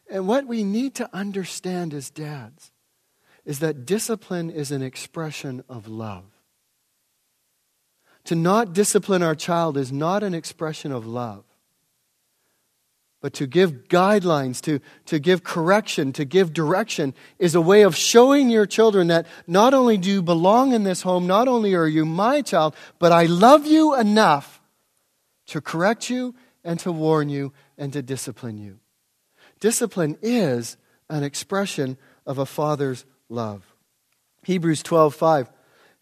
And 0.09 0.27
what 0.27 0.47
we 0.47 0.63
need 0.63 0.95
to 0.95 1.09
understand 1.13 1.93
as 1.93 2.09
dads 2.09 2.71
is 3.43 3.59
that 3.59 3.85
discipline 3.85 4.49
is 4.49 4.71
an 4.71 4.83
expression 4.83 5.63
of 5.67 5.87
love. 5.87 6.30
To 8.25 8.35
not 8.35 8.73
discipline 8.73 9.23
our 9.23 9.35
child 9.35 9.77
is 9.77 9.91
not 9.91 10.23
an 10.23 10.33
expression 10.33 10.91
of 10.91 11.05
love. 11.05 11.43
But 13.21 13.33
to 13.33 13.45
give 13.45 13.87
guidelines, 13.87 14.61
to, 14.61 14.79
to 15.05 15.19
give 15.19 15.43
correction, 15.43 16.11
to 16.13 16.25
give 16.25 16.53
direction 16.53 17.13
is 17.37 17.53
a 17.53 17.61
way 17.61 17.83
of 17.83 17.95
showing 17.95 18.49
your 18.49 18.65
children 18.65 19.07
that 19.07 19.27
not 19.45 19.75
only 19.75 19.97
do 19.97 20.09
you 20.09 20.21
belong 20.23 20.73
in 20.73 20.83
this 20.83 21.03
home, 21.03 21.27
not 21.27 21.47
only 21.47 21.75
are 21.75 21.87
you 21.87 22.03
my 22.03 22.41
child, 22.41 22.75
but 22.97 23.11
I 23.11 23.25
love 23.25 23.67
you 23.67 23.95
enough 23.95 24.59
to 25.47 25.61
correct 25.61 26.09
you 26.09 26.33
and 26.63 26.79
to 26.79 26.91
warn 26.91 27.29
you 27.29 27.53
and 27.77 27.93
to 27.93 28.01
discipline 28.01 28.57
you. 28.57 28.79
Discipline 29.59 30.17
is 30.23 30.77
an 31.07 31.23
expression 31.23 31.97
of 32.25 32.39
a 32.39 32.45
father's 32.45 33.05
love. 33.29 33.63
Hebrews 34.43 34.81
12:5 34.81 35.49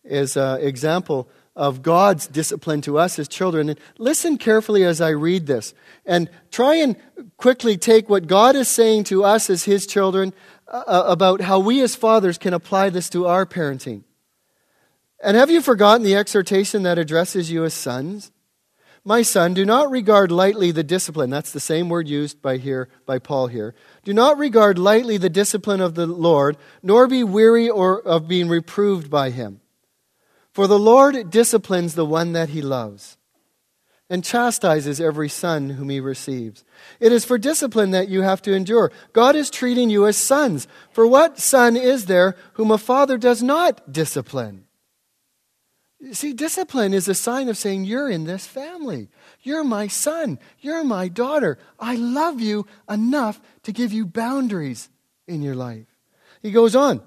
is 0.05 0.37
an 0.37 0.61
example 0.61 1.27
of 1.55 1.81
God's 1.81 2.27
discipline 2.27 2.81
to 2.81 2.97
us 2.97 3.19
as 3.19 3.27
children. 3.27 3.69
And 3.69 3.79
listen 3.97 4.37
carefully 4.37 4.83
as 4.83 5.01
I 5.01 5.09
read 5.09 5.45
this 5.45 5.73
and 6.05 6.29
try 6.51 6.75
and 6.75 6.95
quickly 7.37 7.77
take 7.77 8.09
what 8.09 8.27
God 8.27 8.55
is 8.55 8.67
saying 8.67 9.05
to 9.05 9.23
us 9.23 9.49
as 9.49 9.65
His 9.65 9.85
children 9.85 10.33
uh, 10.67 10.83
uh, 10.87 11.03
about 11.07 11.41
how 11.41 11.59
we 11.59 11.81
as 11.81 11.95
fathers 11.95 12.37
can 12.37 12.53
apply 12.53 12.89
this 12.89 13.09
to 13.09 13.27
our 13.27 13.45
parenting. 13.45 14.03
And 15.21 15.35
have 15.35 15.49
you 15.49 15.61
forgotten 15.61 16.03
the 16.03 16.15
exhortation 16.15 16.83
that 16.83 16.97
addresses 16.97 17.51
you 17.51 17.65
as 17.65 17.73
sons? 17.73 18.31
My 19.03 19.21
son, 19.21 19.53
do 19.53 19.65
not 19.65 19.89
regard 19.89 20.31
lightly 20.31 20.71
the 20.71 20.83
discipline. 20.83 21.29
That's 21.29 21.51
the 21.51 21.59
same 21.59 21.89
word 21.89 22.07
used 22.07 22.41
by 22.41 22.57
here 22.57 22.89
by 23.05 23.19
Paul 23.19 23.47
here. 23.47 23.73
Do 24.03 24.13
not 24.13 24.37
regard 24.37 24.77
lightly 24.77 25.17
the 25.17 25.29
discipline 25.29 25.81
of 25.81 25.95
the 25.95 26.05
Lord, 26.05 26.57
nor 26.83 27.07
be 27.07 27.23
weary 27.23 27.69
or 27.69 28.01
of 28.01 28.27
being 28.27 28.49
reproved 28.49 29.09
by 29.09 29.29
him. 29.29 29.61
For 30.51 30.67
the 30.67 30.79
Lord 30.79 31.29
disciplines 31.29 31.95
the 31.95 32.05
one 32.05 32.33
that 32.33 32.49
he 32.49 32.61
loves 32.61 33.17
and 34.09 34.23
chastises 34.23 34.99
every 34.99 35.29
son 35.29 35.69
whom 35.69 35.89
he 35.89 35.99
receives. 35.99 36.63
It 36.99 37.11
is 37.11 37.25
for 37.25 37.37
discipline 37.37 37.91
that 37.91 38.09
you 38.09 38.21
have 38.21 38.41
to 38.43 38.53
endure. 38.53 38.91
God 39.13 39.35
is 39.35 39.51
treating 39.51 39.89
you 39.89 40.07
as 40.07 40.17
sons. 40.17 40.67
For 40.91 41.05
what 41.05 41.39
son 41.39 41.77
is 41.77 42.07
there 42.07 42.35
whom 42.53 42.71
a 42.71 42.77
father 42.77 43.17
does 43.17 43.43
not 43.43 43.91
discipline? 43.91 44.65
See, 46.11 46.33
discipline 46.33 46.93
is 46.93 47.07
a 47.07 47.13
sign 47.13 47.49
of 47.49 47.57
saying, 47.57 47.83
You're 47.83 48.09
in 48.09 48.23
this 48.23 48.47
family. 48.47 49.09
You're 49.41 49.65
my 49.65 49.87
son. 49.87 50.39
You're 50.59 50.83
my 50.83 51.09
daughter. 51.09 51.59
I 51.77 51.95
love 51.95 52.39
you 52.39 52.65
enough 52.89 53.39
to 53.63 53.73
give 53.73 53.91
you 53.91 54.05
boundaries 54.05 54.89
in 55.27 55.41
your 55.41 55.55
life. 55.55 55.87
He 56.41 56.51
goes 56.51 56.75
on. 56.75 57.01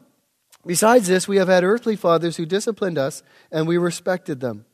Besides 0.65 1.09
this, 1.09 1.27
we 1.27 1.39
have 1.39 1.49
had 1.49 1.65
earthly 1.65 1.97
fathers 1.97 2.37
who 2.37 2.47
disciplined 2.47 2.99
us, 2.99 3.23
and 3.51 3.67
we 3.67 3.79
respected 3.79 4.41
them. 4.41 4.65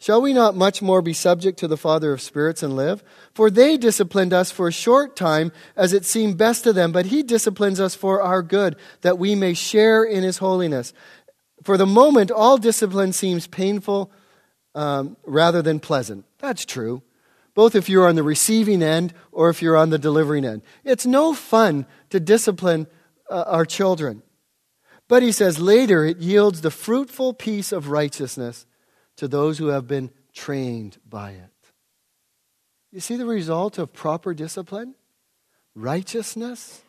Shall 0.00 0.22
we 0.22 0.32
not 0.32 0.54
much 0.54 0.80
more 0.80 1.02
be 1.02 1.12
subject 1.12 1.58
to 1.58 1.68
the 1.68 1.76
Father 1.76 2.12
of 2.12 2.20
spirits 2.20 2.62
and 2.62 2.76
live? 2.76 3.02
For 3.34 3.50
they 3.50 3.76
disciplined 3.76 4.32
us 4.32 4.50
for 4.50 4.68
a 4.68 4.72
short 4.72 5.16
time 5.16 5.50
as 5.74 5.92
it 5.92 6.04
seemed 6.04 6.38
best 6.38 6.62
to 6.64 6.72
them, 6.72 6.92
but 6.92 7.06
He 7.06 7.24
disciplines 7.24 7.80
us 7.80 7.96
for 7.96 8.22
our 8.22 8.42
good, 8.42 8.76
that 9.00 9.18
we 9.18 9.34
may 9.34 9.54
share 9.54 10.04
in 10.04 10.22
His 10.22 10.38
holiness. 10.38 10.92
For 11.64 11.76
the 11.76 11.86
moment, 11.86 12.30
all 12.30 12.58
discipline 12.58 13.12
seems 13.12 13.48
painful 13.48 14.12
um, 14.74 15.16
rather 15.24 15.62
than 15.62 15.80
pleasant. 15.80 16.24
That's 16.38 16.64
true, 16.64 17.02
both 17.54 17.74
if 17.74 17.88
you're 17.88 18.08
on 18.08 18.14
the 18.14 18.22
receiving 18.22 18.82
end 18.82 19.12
or 19.32 19.50
if 19.50 19.62
you're 19.62 19.76
on 19.76 19.90
the 19.90 19.98
delivering 19.98 20.44
end. 20.44 20.62
It's 20.84 21.06
no 21.06 21.34
fun 21.34 21.86
to 22.10 22.20
discipline 22.20 22.86
uh, 23.28 23.44
our 23.48 23.64
children. 23.64 24.22
But 25.08 25.22
he 25.22 25.32
says 25.32 25.58
later 25.58 26.04
it 26.04 26.18
yields 26.18 26.60
the 26.60 26.70
fruitful 26.70 27.32
peace 27.32 27.72
of 27.72 27.88
righteousness 27.88 28.66
to 29.16 29.26
those 29.26 29.58
who 29.58 29.68
have 29.68 29.88
been 29.88 30.10
trained 30.34 30.98
by 31.08 31.30
it. 31.32 31.50
You 32.92 33.00
see 33.00 33.16
the 33.16 33.26
result 33.26 33.78
of 33.78 33.92
proper 33.92 34.34
discipline? 34.34 34.94
Righteousness 35.74 36.82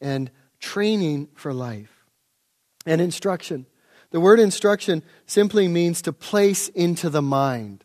and 0.00 0.30
training 0.58 1.28
for 1.34 1.52
life 1.52 2.04
and 2.86 3.00
instruction. 3.00 3.66
The 4.10 4.20
word 4.20 4.40
instruction 4.40 5.02
simply 5.26 5.68
means 5.68 6.02
to 6.02 6.12
place 6.12 6.68
into 6.68 7.10
the 7.10 7.22
mind. 7.22 7.84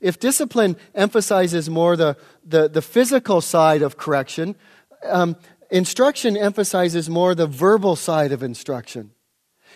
If 0.00 0.18
discipline 0.18 0.76
emphasizes 0.94 1.68
more 1.68 1.96
the, 1.96 2.16
the, 2.44 2.68
the 2.68 2.82
physical 2.82 3.40
side 3.40 3.82
of 3.82 3.96
correction, 3.96 4.56
um, 5.04 5.36
Instruction 5.70 6.36
emphasizes 6.36 7.10
more 7.10 7.34
the 7.34 7.46
verbal 7.46 7.96
side 7.96 8.32
of 8.32 8.42
instruction. 8.42 9.10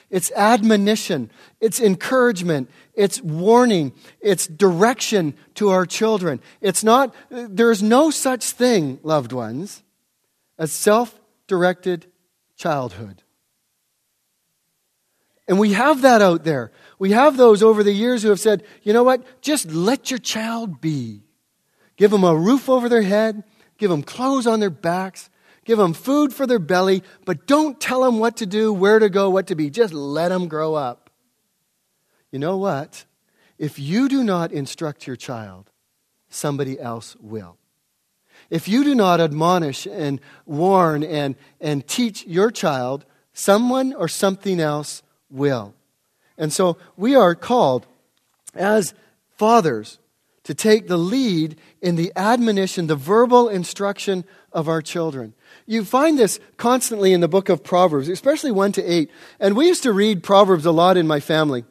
It's 0.09 0.33
admonition, 0.33 1.31
it's 1.61 1.81
encouragement, 1.81 2.69
it's 2.95 3.23
warning, 3.23 3.93
it's 4.21 4.49
direction 4.49 5.35
to 5.55 5.69
our 5.71 5.87
children. 5.87 6.41
It's 6.61 6.83
not, 6.83 7.15
there's 7.31 7.81
no 7.81 8.11
such 8.11 8.45
thing, 8.51 8.99
loved 9.05 9.33
ones, 9.33 9.85
as 10.59 10.73
self 10.73 11.19
directed 11.47 12.07
childhood. 12.57 13.23
And 15.47 15.59
we 15.59 15.73
have 15.73 16.03
that 16.03 16.23
out 16.23 16.45
there. 16.45 16.71
We 16.99 17.13
have 17.13 17.37
those 17.37 17.63
over 17.63 17.83
the 17.83 17.93
years 17.93 18.23
who 18.23 18.29
have 18.29 18.39
said, 18.41 18.63
you 18.83 18.93
know 18.93 19.03
what? 19.03 19.43
Just 19.43 19.71
let 19.71 20.11
your 20.11 20.19
child 20.19 20.81
be. 20.81 21.23
Give 21.97 22.11
them 22.11 22.25
a 22.25 22.37
roof 22.37 22.69
over 22.69 22.89
their 22.89 23.03
head, 23.03 23.45
give 23.79 23.91
them 23.91 24.03
clothes 24.03 24.47
on 24.47 24.61
their 24.61 24.71
backs, 24.71 25.29
Give 25.65 25.79
them 25.79 25.93
food 25.93 26.33
for 26.33 26.47
their 26.47 26.59
belly, 26.59 27.03
but 27.25 27.47
don't 27.47 27.81
tell 27.81 28.03
them 28.03 28.19
what 28.19 28.37
to 28.39 28.47
do, 28.47 28.73
where 28.73 28.99
to 28.99 29.09
go, 29.09 29.31
what 29.31 29.47
to 29.49 29.55
be. 29.55 29.71
Just 29.71 29.93
let 29.93 30.29
them 30.29 30.49
grow 30.49 30.75
up. 30.75 31.11
You 32.33 32.39
know 32.39 32.57
what? 32.57 33.05
If 33.59 33.79
you 33.79 34.09
do 34.09 34.25
not 34.25 34.53
instruct 34.53 35.07
your 35.07 35.17
child, 35.17 35.71
somebody 36.29 36.81
else 36.81 37.17
will. 37.21 37.59
If 38.49 38.69
you 38.69 38.85
do 38.85 38.95
not 38.95 39.21
admonish 39.21 39.87
and 39.87 40.21
warn 40.47 41.05
and, 41.05 41.37
and 41.61 41.87
teach 41.87 42.27
your 42.27 42.51
child, 42.51 43.05
someone 43.33 43.93
or 43.93 44.09
something 44.09 44.61
else 44.61 45.03
will. 45.29 45.75
And 46.39 46.53
so 46.53 46.79
we 46.97 47.15
are 47.15 47.35
called 47.35 47.87
as 48.55 48.95
fathers 49.37 49.99
to 50.45 50.55
take 50.55 50.89
the 50.89 50.97
lead 50.97 51.57
in 51.81 51.97
the 51.97 52.13
admonition, 52.17 52.87
the 52.87 52.97
verbal 52.97 53.49
instruction 53.49 54.25
of 54.53 54.69
our 54.69 54.83
children. 54.83 55.35
You 55.71 55.85
find 55.85 56.19
this 56.19 56.41
constantly 56.57 57.13
in 57.13 57.21
the 57.21 57.29
book 57.29 57.49
of 57.49 57.63
Proverbs, 57.63 58.09
especially 58.09 58.51
1 58.51 58.73
to 58.73 58.83
8. 58.83 59.09
And 59.39 59.57
we 59.57 59.69
used 59.69 59.85
to 59.85 59.93
read 59.93 60.25
Proverbs 60.25 60.67
a 60.67 60.73
lot 60.73 60.97
in 60.97 61.07
my 61.07 61.21
family, 61.21 61.65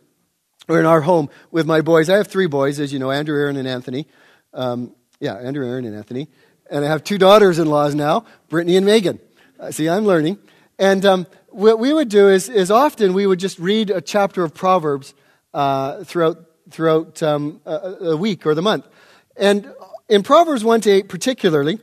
or 0.69 0.79
in 0.79 0.85
our 0.85 1.01
home 1.01 1.29
with 1.51 1.65
my 1.65 1.81
boys. 1.81 2.09
I 2.09 2.15
have 2.15 2.27
three 2.27 2.45
boys, 2.45 2.79
as 2.79 2.93
you 2.93 2.99
know 2.99 3.11
Andrew, 3.11 3.37
Aaron, 3.37 3.57
and 3.57 3.67
Anthony. 3.67 4.07
Um, 4.53 4.95
yeah, 5.19 5.33
Andrew, 5.33 5.67
Aaron, 5.67 5.83
and 5.83 5.97
Anthony. 5.97 6.29
And 6.71 6.85
I 6.85 6.87
have 6.87 7.03
two 7.03 7.17
daughters 7.17 7.59
in 7.59 7.69
laws 7.69 7.93
now, 7.93 8.23
Brittany 8.47 8.77
and 8.77 8.85
Megan. 8.85 9.19
Uh, 9.59 9.69
see, 9.69 9.89
I'm 9.89 10.05
learning. 10.05 10.37
And 10.77 11.05
um, 11.05 11.27
what 11.49 11.77
we 11.77 11.91
would 11.91 12.07
do 12.07 12.29
is, 12.29 12.47
is 12.47 12.71
often 12.71 13.11
we 13.11 13.27
would 13.27 13.39
just 13.39 13.59
read 13.59 13.89
a 13.89 13.99
chapter 13.99 14.45
of 14.45 14.53
Proverbs 14.53 15.13
uh, 15.53 16.05
throughout, 16.05 16.37
throughout 16.69 17.21
um, 17.21 17.59
a, 17.65 17.71
a 17.73 18.15
week 18.15 18.45
or 18.45 18.55
the 18.55 18.61
month. 18.61 18.87
And 19.35 19.69
in 20.07 20.23
Proverbs 20.23 20.63
1 20.63 20.79
to 20.81 20.89
8, 20.89 21.09
particularly, 21.09 21.81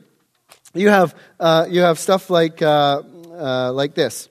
you 0.77 0.89
have, 0.89 1.15
uh, 1.39 1.67
you 1.69 1.81
have 1.81 1.99
stuff 1.99 2.29
like, 2.29 2.61
uh, 2.61 3.01
uh, 3.31 3.71
like 3.71 3.93
this. 3.93 4.29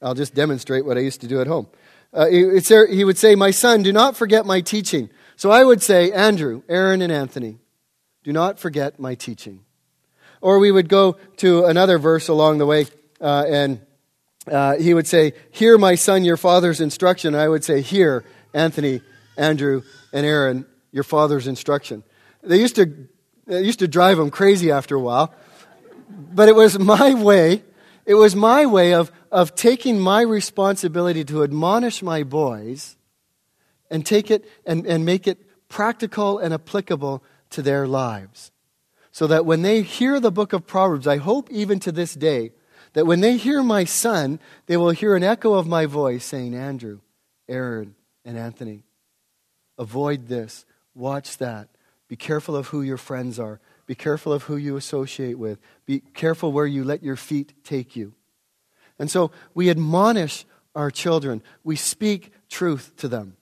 I'll 0.00 0.14
just 0.14 0.34
demonstrate 0.34 0.84
what 0.84 0.96
I 0.96 1.00
used 1.00 1.20
to 1.20 1.28
do 1.28 1.40
at 1.40 1.46
home. 1.46 1.68
Uh, 2.12 2.26
he 2.26 3.04
would 3.04 3.16
say, 3.18 3.34
My 3.34 3.50
son, 3.50 3.82
do 3.82 3.92
not 3.92 4.16
forget 4.16 4.44
my 4.44 4.60
teaching. 4.60 5.08
So 5.36 5.50
I 5.50 5.64
would 5.64 5.82
say, 5.82 6.12
Andrew, 6.12 6.62
Aaron, 6.68 7.00
and 7.00 7.12
Anthony, 7.12 7.58
do 8.22 8.32
not 8.32 8.58
forget 8.58 9.00
my 9.00 9.14
teaching. 9.14 9.60
Or 10.40 10.58
we 10.58 10.70
would 10.70 10.88
go 10.88 11.16
to 11.38 11.64
another 11.64 11.98
verse 11.98 12.28
along 12.28 12.58
the 12.58 12.66
way, 12.66 12.86
uh, 13.20 13.44
and 13.48 13.80
uh, 14.46 14.76
he 14.76 14.92
would 14.92 15.06
say, 15.06 15.32
Hear, 15.52 15.78
my 15.78 15.94
son, 15.94 16.24
your 16.24 16.36
father's 16.36 16.80
instruction. 16.80 17.34
And 17.34 17.42
I 17.42 17.48
would 17.48 17.64
say, 17.64 17.80
Hear, 17.80 18.24
Anthony, 18.52 19.00
Andrew, 19.38 19.82
and 20.12 20.26
Aaron, 20.26 20.66
your 20.90 21.04
father's 21.04 21.46
instruction. 21.46 22.02
They 22.42 22.58
used 22.58 22.76
to, 22.76 23.08
used 23.46 23.78
to 23.78 23.88
drive 23.88 24.18
them 24.18 24.30
crazy 24.30 24.70
after 24.70 24.96
a 24.96 25.00
while 25.00 25.32
but 26.34 26.48
it 26.48 26.54
was 26.54 26.78
my 26.78 27.14
way. 27.14 27.62
It 28.04 28.14
was 28.14 28.34
my 28.34 28.66
way 28.66 28.94
of, 28.94 29.12
of 29.30 29.54
taking 29.54 30.00
my 30.00 30.22
responsibility 30.22 31.24
to 31.24 31.42
admonish 31.42 32.02
my 32.02 32.24
boys 32.24 32.96
and 33.90 34.04
take 34.04 34.30
it 34.30 34.44
and, 34.66 34.86
and 34.86 35.04
make 35.04 35.28
it 35.28 35.38
practical 35.68 36.38
and 36.38 36.52
applicable 36.52 37.22
to 37.50 37.62
their 37.62 37.86
lives. 37.86 38.50
So 39.12 39.26
that 39.26 39.46
when 39.46 39.62
they 39.62 39.82
hear 39.82 40.18
the 40.18 40.32
book 40.32 40.52
of 40.52 40.66
Proverbs, 40.66 41.06
I 41.06 41.18
hope 41.18 41.50
even 41.50 41.78
to 41.80 41.92
this 41.92 42.14
day, 42.14 42.52
that 42.94 43.06
when 43.06 43.20
they 43.20 43.36
hear 43.36 43.62
my 43.62 43.84
son, 43.84 44.40
they 44.66 44.76
will 44.76 44.90
hear 44.90 45.14
an 45.14 45.22
echo 45.22 45.54
of 45.54 45.66
my 45.66 45.86
voice 45.86 46.24
saying, 46.24 46.54
Andrew, 46.54 47.00
Aaron, 47.48 47.94
and 48.24 48.38
Anthony, 48.38 48.84
avoid 49.78 50.28
this, 50.28 50.64
watch 50.94 51.38
that, 51.38 51.68
be 52.08 52.16
careful 52.16 52.56
of 52.56 52.68
who 52.68 52.82
your 52.82 52.98
friends 52.98 53.38
are, 53.38 53.60
be 53.92 53.96
careful 53.96 54.32
of 54.32 54.44
who 54.44 54.56
you 54.56 54.78
associate 54.78 55.38
with, 55.38 55.58
be 55.84 56.00
careful 56.14 56.50
where 56.50 56.64
you 56.64 56.82
let 56.82 57.02
your 57.02 57.14
feet 57.14 57.52
take 57.62 57.94
you. 57.94 58.14
And 58.98 59.10
so 59.10 59.30
we 59.52 59.68
admonish 59.68 60.46
our 60.74 60.90
children, 60.90 61.42
we 61.62 61.76
speak 61.76 62.32
truth 62.48 62.94
to 62.96 63.06
them. 63.06 63.36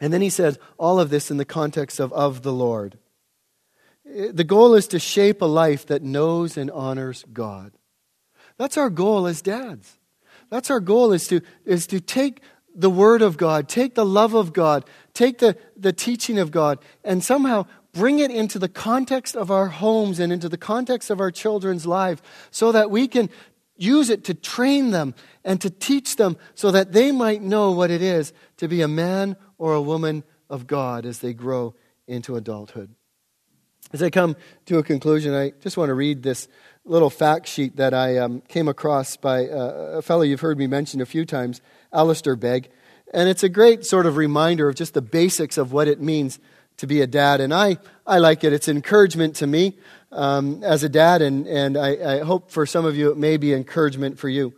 And 0.00 0.10
then 0.10 0.22
he 0.22 0.30
says 0.30 0.58
all 0.78 0.98
of 0.98 1.10
this 1.10 1.30
in 1.30 1.36
the 1.36 1.44
context 1.44 2.00
of 2.00 2.10
of 2.14 2.40
the 2.40 2.54
Lord. 2.54 2.96
Eh, 4.10 4.30
the 4.32 4.44
goal 4.44 4.74
is 4.74 4.88
to 4.88 4.98
shape 4.98 5.42
a 5.42 5.44
life 5.44 5.84
that 5.88 6.02
knows 6.02 6.56
and 6.56 6.70
honors 6.70 7.26
God. 7.30 7.72
That's 8.56 8.78
our 8.78 8.88
goal 8.88 9.26
as 9.26 9.42
dads. 9.42 9.98
That's 10.48 10.70
our 10.70 10.80
goal 10.80 11.12
is 11.12 11.28
to, 11.28 11.42
is 11.66 11.86
to 11.88 12.00
take 12.00 12.40
the 12.74 12.88
Word 12.88 13.20
of 13.20 13.36
God, 13.36 13.68
take 13.68 13.94
the 13.94 14.06
love 14.06 14.32
of 14.32 14.54
God, 14.54 14.86
take 15.12 15.36
the, 15.36 15.58
the 15.76 15.92
teaching 15.92 16.38
of 16.38 16.50
God, 16.50 16.78
and 17.04 17.22
somehow 17.22 17.66
bring 17.92 18.18
it 18.18 18.30
into 18.30 18.58
the 18.58 18.68
context 18.68 19.36
of 19.36 19.50
our 19.50 19.68
homes 19.68 20.18
and 20.18 20.32
into 20.32 20.48
the 20.48 20.56
context 20.56 21.10
of 21.10 21.20
our 21.20 21.30
children's 21.30 21.86
lives 21.86 22.22
so 22.50 22.72
that 22.72 22.90
we 22.90 23.06
can 23.06 23.28
use 23.76 24.10
it 24.10 24.24
to 24.24 24.34
train 24.34 24.90
them 24.90 25.14
and 25.44 25.60
to 25.60 25.70
teach 25.70 26.16
them 26.16 26.36
so 26.54 26.70
that 26.70 26.92
they 26.92 27.12
might 27.12 27.42
know 27.42 27.72
what 27.72 27.90
it 27.90 28.02
is 28.02 28.32
to 28.56 28.68
be 28.68 28.80
a 28.80 28.88
man 28.88 29.36
or 29.58 29.74
a 29.74 29.82
woman 29.82 30.24
of 30.48 30.66
God 30.66 31.04
as 31.04 31.18
they 31.18 31.32
grow 31.32 31.74
into 32.06 32.36
adulthood. 32.36 32.94
As 33.92 34.02
I 34.02 34.10
come 34.10 34.36
to 34.66 34.78
a 34.78 34.82
conclusion, 34.82 35.34
I 35.34 35.52
just 35.60 35.76
want 35.76 35.90
to 35.90 35.94
read 35.94 36.22
this 36.22 36.48
little 36.84 37.10
fact 37.10 37.46
sheet 37.46 37.76
that 37.76 37.92
I 37.92 38.18
um, 38.18 38.40
came 38.48 38.68
across 38.68 39.16
by 39.16 39.46
uh, 39.46 39.98
a 39.98 40.02
fellow 40.02 40.22
you've 40.22 40.40
heard 40.40 40.58
me 40.58 40.66
mention 40.66 41.00
a 41.00 41.06
few 41.06 41.26
times, 41.26 41.60
Alistair 41.92 42.36
Begg. 42.36 42.70
And 43.12 43.28
it's 43.28 43.42
a 43.42 43.48
great 43.48 43.84
sort 43.84 44.06
of 44.06 44.16
reminder 44.16 44.68
of 44.68 44.76
just 44.76 44.94
the 44.94 45.02
basics 45.02 45.58
of 45.58 45.72
what 45.72 45.88
it 45.88 46.00
means 46.00 46.38
to 46.78 46.86
be 46.86 47.00
a 47.00 47.06
dad. 47.06 47.40
And 47.40 47.52
I, 47.52 47.78
I 48.06 48.18
like 48.18 48.44
it. 48.44 48.52
It's 48.52 48.68
encouragement 48.68 49.36
to 49.36 49.46
me 49.46 49.78
um, 50.12 50.62
as 50.62 50.82
a 50.82 50.88
dad, 50.88 51.22
and, 51.22 51.46
and 51.46 51.76
I, 51.76 52.16
I 52.16 52.18
hope 52.20 52.50
for 52.50 52.66
some 52.66 52.84
of 52.84 52.96
you 52.96 53.10
it 53.10 53.16
may 53.16 53.36
be 53.36 53.52
encouragement 53.54 54.18
for 54.18 54.28
you. 54.28 54.52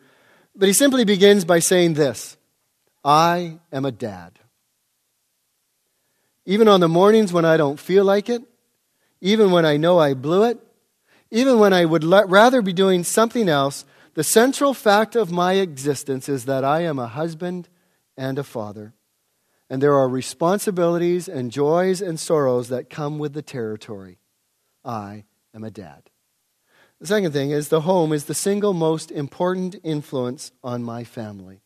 But 0.57 0.67
he 0.67 0.73
simply 0.73 1.05
begins 1.05 1.45
by 1.45 1.61
saying 1.61 1.95
this 1.95 2.37
I 3.05 3.59
am 3.73 3.85
a 3.85 3.93
dad. 3.93 4.39
Even 6.47 6.69
on 6.69 6.81
the 6.81 6.89
mornings 6.89 7.33
when 7.33 7.45
I 7.45 7.57
don't 7.57 7.81
feel 7.81 8.05
like 8.05 8.29
it, 8.29 8.43
even 9.21 9.51
when 9.51 9.65
I 9.65 9.77
know 9.77 9.99
I 9.99 10.15
blew 10.15 10.45
it, 10.45 10.59
even 11.31 11.59
when 11.59 11.73
I 11.73 11.85
would 11.85 12.05
rather 12.05 12.61
be 12.61 12.73
doing 12.73 13.03
something 13.03 13.49
else, 13.49 13.85
the 14.15 14.25
central 14.25 14.75
fact 14.75 15.17
of 15.17 15.33
my 15.33 15.55
existence 15.55 16.29
is 16.29 16.45
that 16.45 16.65
I 16.65 16.83
am 16.83 16.99
a 16.99 17.07
husband 17.07 17.69
and 18.17 18.39
a 18.39 18.45
father. 18.45 18.93
And 19.71 19.83
there 19.83 19.95
are 19.95 20.09
responsibilities 20.09 21.29
and 21.29 21.51
joys 21.51 22.03
and 22.03 22.21
sorrows 22.21 22.69
that 22.69 22.91
come 22.91 23.19
with 23.19 23.33
the 23.33 23.43
territory. 23.43 24.19
I 24.85 25.25
am 25.55 25.65
a 25.65 25.71
dad. 25.71 26.11
The 27.01 27.07
second 27.07 27.33
thing 27.33 27.51
is 27.51 27.69
the 27.69 27.83
home 27.83 28.13
is 28.13 28.27
the 28.27 28.35
single 28.35 28.73
most 28.73 29.11
important 29.11 29.77
influence 29.83 30.53
on 30.63 30.83
my 30.83 31.05
family. 31.05 31.63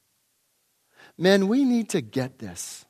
Men, 1.17 1.49
we 1.49 1.65
need 1.65 1.89
to 1.91 2.01
get 2.01 2.39
this. 2.39 2.87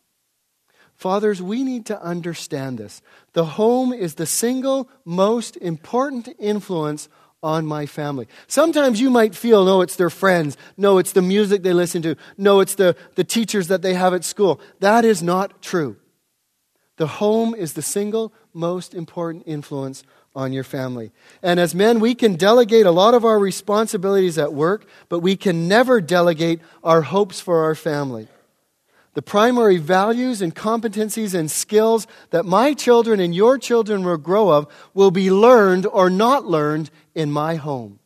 Fathers, 0.94 1.40
we 1.40 1.62
need 1.62 1.86
to 1.86 2.02
understand 2.02 2.78
this. 2.78 3.00
The 3.32 3.44
home 3.44 3.92
is 3.92 4.14
the 4.14 4.26
single 4.26 4.90
most 5.04 5.56
important 5.56 6.28
influence 6.38 7.08
on 7.42 7.66
my 7.66 7.86
family. 7.86 8.26
Sometimes 8.46 9.00
you 9.00 9.10
might 9.10 9.34
feel, 9.34 9.64
no, 9.64 9.80
it's 9.80 9.96
their 9.96 10.10
friends. 10.10 10.56
No, 10.76 10.98
it's 10.98 11.12
the 11.12 11.22
music 11.22 11.62
they 11.62 11.72
listen 11.72 12.02
to. 12.02 12.16
No, 12.36 12.60
it's 12.60 12.74
the, 12.74 12.96
the 13.14 13.24
teachers 13.24 13.68
that 13.68 13.82
they 13.82 13.94
have 13.94 14.14
at 14.14 14.24
school. 14.24 14.60
That 14.80 15.04
is 15.04 15.22
not 15.22 15.62
true. 15.62 15.96
The 16.96 17.06
home 17.06 17.54
is 17.54 17.74
the 17.74 17.82
single 17.82 18.32
most 18.52 18.92
important 18.92 19.44
influence 19.46 20.02
on 20.34 20.52
your 20.52 20.64
family. 20.64 21.12
And 21.42 21.60
as 21.60 21.74
men, 21.74 22.00
we 22.00 22.14
can 22.14 22.34
delegate 22.34 22.86
a 22.86 22.90
lot 22.90 23.14
of 23.14 23.24
our 23.24 23.38
responsibilities 23.38 24.36
at 24.36 24.52
work, 24.52 24.86
but 25.08 25.20
we 25.20 25.36
can 25.36 25.68
never 25.68 26.00
delegate 26.00 26.60
our 26.82 27.02
hopes 27.02 27.40
for 27.40 27.62
our 27.62 27.74
family. 27.74 28.28
The 29.14 29.22
primary 29.22 29.78
values 29.78 30.42
and 30.42 30.54
competencies 30.54 31.34
and 31.34 31.50
skills 31.50 32.06
that 32.30 32.44
my 32.44 32.72
children 32.72 33.18
and 33.18 33.34
your 33.34 33.58
children 33.58 34.04
will 34.04 34.16
grow 34.16 34.50
of 34.50 34.68
will 34.94 35.10
be 35.10 35.30
learned 35.30 35.86
or 35.86 36.08
not 36.08 36.44
learned 36.44 36.90
in 37.18 37.32
my 37.32 37.56
home. 37.56 37.98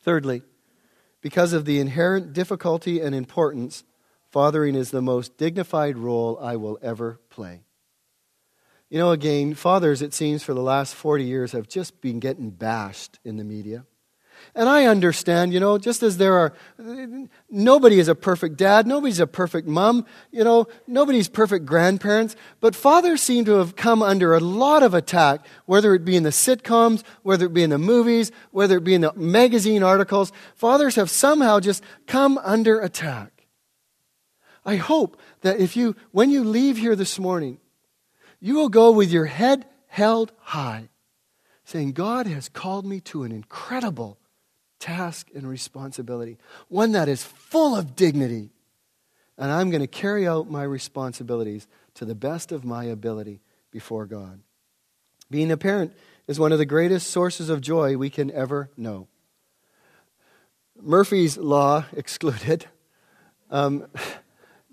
Thirdly, 0.00 0.42
because 1.20 1.52
of 1.52 1.64
the 1.64 1.78
inherent 1.78 2.32
difficulty 2.32 3.00
and 3.00 3.14
importance, 3.14 3.84
fathering 4.32 4.74
is 4.74 4.90
the 4.90 5.00
most 5.00 5.38
dignified 5.38 5.96
role 5.96 6.36
I 6.42 6.56
will 6.56 6.80
ever 6.82 7.20
play. 7.30 7.60
You 8.90 8.98
know, 8.98 9.12
again, 9.12 9.54
fathers, 9.54 10.02
it 10.02 10.12
seems, 10.12 10.42
for 10.42 10.54
the 10.54 10.60
last 10.60 10.92
40 10.96 11.22
years 11.22 11.52
have 11.52 11.68
just 11.68 12.00
been 12.00 12.18
getting 12.18 12.50
bashed 12.50 13.20
in 13.24 13.36
the 13.36 13.44
media. 13.44 13.84
And 14.54 14.68
I 14.68 14.86
understand, 14.86 15.52
you 15.52 15.60
know, 15.60 15.78
just 15.78 16.02
as 16.02 16.16
there 16.16 16.34
are, 16.34 16.52
nobody 17.50 17.98
is 17.98 18.08
a 18.08 18.14
perfect 18.14 18.56
dad, 18.56 18.86
nobody's 18.86 19.20
a 19.20 19.26
perfect 19.26 19.68
mom, 19.68 20.06
you 20.30 20.44
know, 20.44 20.66
nobody's 20.86 21.28
perfect 21.28 21.64
grandparents, 21.64 22.36
but 22.60 22.74
fathers 22.74 23.22
seem 23.22 23.44
to 23.44 23.58
have 23.58 23.76
come 23.76 24.02
under 24.02 24.34
a 24.34 24.40
lot 24.40 24.82
of 24.82 24.94
attack, 24.94 25.46
whether 25.66 25.94
it 25.94 26.04
be 26.04 26.16
in 26.16 26.22
the 26.22 26.30
sitcoms, 26.30 27.02
whether 27.22 27.46
it 27.46 27.54
be 27.54 27.62
in 27.62 27.70
the 27.70 27.78
movies, 27.78 28.32
whether 28.50 28.78
it 28.78 28.84
be 28.84 28.94
in 28.94 29.02
the 29.02 29.12
magazine 29.14 29.82
articles. 29.82 30.32
Fathers 30.54 30.96
have 30.96 31.10
somehow 31.10 31.60
just 31.60 31.82
come 32.06 32.38
under 32.38 32.80
attack. 32.80 33.46
I 34.64 34.76
hope 34.76 35.18
that 35.40 35.60
if 35.60 35.76
you, 35.76 35.96
when 36.10 36.30
you 36.30 36.44
leave 36.44 36.76
here 36.76 36.96
this 36.96 37.18
morning, 37.18 37.58
you 38.40 38.54
will 38.54 38.68
go 38.68 38.90
with 38.90 39.10
your 39.10 39.24
head 39.24 39.64
held 39.86 40.32
high, 40.40 40.90
saying, 41.64 41.92
God 41.92 42.26
has 42.26 42.48
called 42.48 42.86
me 42.86 43.00
to 43.00 43.22
an 43.22 43.32
incredible 43.32 44.18
task 44.78 45.28
and 45.34 45.48
responsibility, 45.48 46.38
one 46.68 46.92
that 46.92 47.08
is 47.08 47.24
full 47.24 47.76
of 47.76 47.96
dignity. 47.96 48.50
And 49.36 49.50
I'm 49.50 49.70
going 49.70 49.82
to 49.82 49.86
carry 49.86 50.26
out 50.26 50.50
my 50.50 50.62
responsibilities 50.62 51.66
to 51.94 52.04
the 52.04 52.14
best 52.14 52.52
of 52.52 52.64
my 52.64 52.84
ability 52.84 53.40
before 53.70 54.06
God. 54.06 54.40
Being 55.30 55.50
a 55.50 55.56
parent 55.56 55.94
is 56.26 56.38
one 56.38 56.52
of 56.52 56.58
the 56.58 56.66
greatest 56.66 57.08
sources 57.10 57.48
of 57.48 57.60
joy 57.60 57.96
we 57.96 58.10
can 58.10 58.30
ever 58.30 58.70
know. 58.76 59.08
Murphy's 60.80 61.36
Law 61.36 61.84
excluded. 61.92 62.66
Um, 63.50 63.86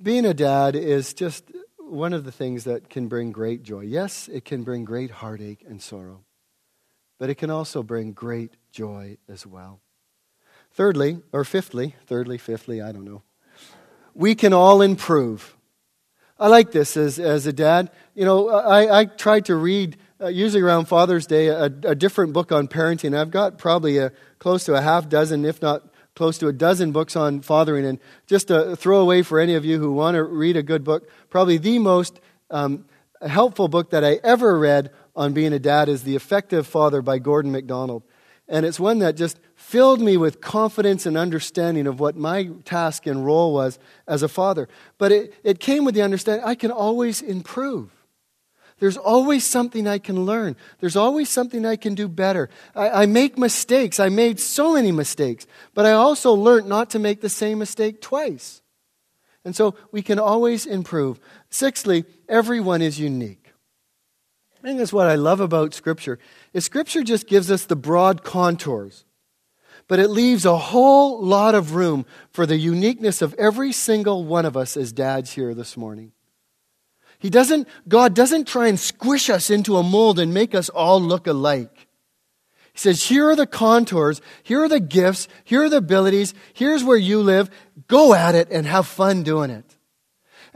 being 0.02 0.26
a 0.26 0.34
dad 0.34 0.76
is 0.76 1.14
just 1.14 1.52
one 1.78 2.14
of 2.14 2.24
the 2.24 2.32
things 2.32 2.64
that 2.66 2.90
can 2.90 3.08
bring 3.08 3.32
great 3.32 3.64
joy. 3.64 3.82
Yes, 3.82 4.28
it 4.28 4.46
can 4.46 4.64
bring 4.64 4.86
great 4.86 5.12
heartache 5.12 5.64
and 5.68 5.82
sorrow, 5.82 6.24
but 7.20 7.30
it 7.30 7.36
can 7.36 7.50
also 7.50 7.84
bring 7.84 8.12
great 8.12 8.56
joy 8.72 9.18
as 9.30 9.46
well. 9.46 9.80
Thirdly, 10.76 11.22
or 11.32 11.46
fifthly, 11.46 11.96
thirdly, 12.06 12.38
fifthly, 12.38 12.82
I 12.82 12.92
don't 12.92 13.06
know, 13.06 13.24
we 14.14 14.36
can 14.36 14.52
all 14.52 14.82
improve. 14.82 15.56
I 16.38 16.50
like 16.50 16.72
this 16.72 16.98
as, 16.98 17.18
as 17.18 17.48
a 17.48 17.54
dad. 17.54 17.92
You 18.14 18.26
know, 18.26 18.50
I, 18.50 19.00
I 19.00 19.06
tried 19.06 19.46
to 19.46 19.56
read, 19.56 19.96
uh, 20.20 20.28
usually 20.28 20.62
around 20.62 20.90
Father's 20.90 21.28
Day, 21.28 21.48
a, 21.48 21.64
a, 21.64 21.96
different 21.96 22.34
book 22.34 22.52
on 22.52 22.68
parenting. 22.68 23.18
I've 23.18 23.32
got 23.32 23.58
probably 23.58 24.00
a, 24.00 24.12
close 24.38 24.66
to 24.66 24.74
a 24.74 24.82
half 24.82 25.08
dozen, 25.08 25.46
if 25.46 25.62
not 25.62 25.84
close 26.14 26.38
to 26.40 26.50
a 26.50 26.54
dozen 26.54 26.92
books 26.92 27.16
on 27.16 27.40
fathering. 27.40 27.86
And 27.86 28.00
just 28.28 28.50
to 28.50 28.76
throw 28.76 29.00
away 29.00 29.22
for 29.22 29.40
any 29.40 29.56
of 29.56 29.64
you 29.64 29.80
who 29.80 29.94
want 29.94 30.16
to 30.16 30.24
read 30.26 30.58
a 30.58 30.64
good 30.64 30.84
book, 30.84 31.10
probably 31.30 31.58
the 31.58 31.80
most 31.80 32.20
um, 32.52 32.84
helpful 33.26 33.70
book 33.70 33.92
that 33.92 34.04
I 34.04 34.20
ever 34.26 34.60
read 34.60 34.92
on 35.16 35.32
being 35.32 35.54
a 35.54 35.60
dad 35.60 35.88
is 35.88 36.04
The 36.04 36.18
Effective 36.18 36.68
Father 36.68 37.02
by 37.02 37.20
Gordon 37.20 37.54
MacDonald. 37.54 38.04
And 38.48 38.66
it's 38.66 38.80
one 38.80 39.00
that 39.00 39.16
just 39.16 39.40
filled 39.56 40.02
me 40.02 40.18
with 40.18 40.40
confidence 40.40 41.06
and 41.06 41.18
understanding 41.18 41.88
of 41.88 42.00
what 42.00 42.16
my 42.16 42.50
task 42.64 43.08
and 43.08 43.26
role 43.26 43.54
was 43.54 43.80
as 44.08 44.22
a 44.22 44.28
father. 44.28 44.68
But 44.98 45.12
it, 45.12 45.34
it 45.44 45.60
came 45.60 45.84
with 45.84 45.96
the 45.96 46.04
understanding 46.04 46.46
I 46.46 46.56
can 46.56 46.72
always 46.72 47.22
improve. 47.22 47.92
There's 48.80 48.98
always 48.98 49.46
something 49.46 49.88
I 49.88 50.00
can 50.00 50.26
learn. 50.26 50.58
There's 50.80 50.98
always 50.98 51.30
something 51.30 51.66
I 51.66 51.78
can 51.78 51.96
do 51.96 52.08
better. 52.08 52.50
I, 52.76 53.04
I, 53.04 53.06
make 53.06 53.38
mistakes. 53.38 54.00
I 54.00 54.10
made 54.10 54.40
so 54.40 54.74
many 54.74 54.92
mistakes, 54.92 55.48
but 55.74 55.86
I 55.86 55.94
also 55.94 56.34
learned 56.34 56.68
not 56.68 56.90
to 56.92 57.00
make 57.00 57.22
the 57.22 57.30
same 57.30 57.58
mistake 57.58 58.02
twice. 58.02 58.62
And 59.46 59.56
so 59.56 59.76
we 59.92 60.02
can 60.02 60.20
always 60.20 60.66
improve. 60.66 61.20
Sixthly, 61.50 62.04
everyone 62.28 62.82
is 62.82 63.00
unique. 63.00 63.45
I 64.66 64.68
think 64.68 64.80
that's 64.80 64.92
what 64.92 65.06
I 65.06 65.14
love 65.14 65.42
about 65.42 65.76
Scripture. 65.76 66.18
Is 66.52 66.66
Scripture 66.66 67.04
just 67.04 67.28
gives 67.28 67.52
us 67.52 67.66
the 67.66 67.76
broad 67.76 68.24
contours, 68.24 69.06
but 69.88 70.00
it 70.00 70.08
leaves 70.08 70.44
a 70.44 70.58
whole 70.58 71.24
lot 71.24 71.54
of 71.54 71.76
room 71.76 72.04
for 72.32 72.48
the 72.48 72.58
uniqueness 72.58 73.22
of 73.22 73.36
every 73.36 73.72
single 73.72 74.24
one 74.24 74.44
of 74.44 74.58
us 74.58 74.76
as 74.76 74.92
dads 74.92 75.34
here 75.34 75.54
this 75.54 75.78
morning. 75.78 76.14
He 77.20 77.30
doesn't, 77.30 77.68
God 77.88 78.16
doesn't 78.16 78.48
try 78.48 78.66
and 78.66 78.80
squish 78.80 79.30
us 79.30 79.52
into 79.52 79.78
a 79.78 79.84
mold 79.84 80.18
and 80.18 80.34
make 80.34 80.56
us 80.56 80.70
all 80.70 81.00
look 81.00 81.28
alike. 81.28 81.88
He 82.74 82.80
says, 82.80 83.04
here 83.04 83.30
are 83.30 83.36
the 83.36 83.46
contours, 83.46 84.20
here 84.42 84.64
are 84.64 84.70
the 84.70 84.80
gifts, 84.80 85.28
here 85.44 85.66
are 85.66 85.70
the 85.70 85.78
abilities, 85.78 86.34
here's 86.56 86.84
where 86.84 86.98
you 86.98 87.22
live. 87.22 87.52
Go 87.88 88.16
at 88.16 88.34
it 88.34 88.50
and 88.50 88.66
have 88.66 88.88
fun 88.88 89.22
doing 89.22 89.52
it. 89.52 89.75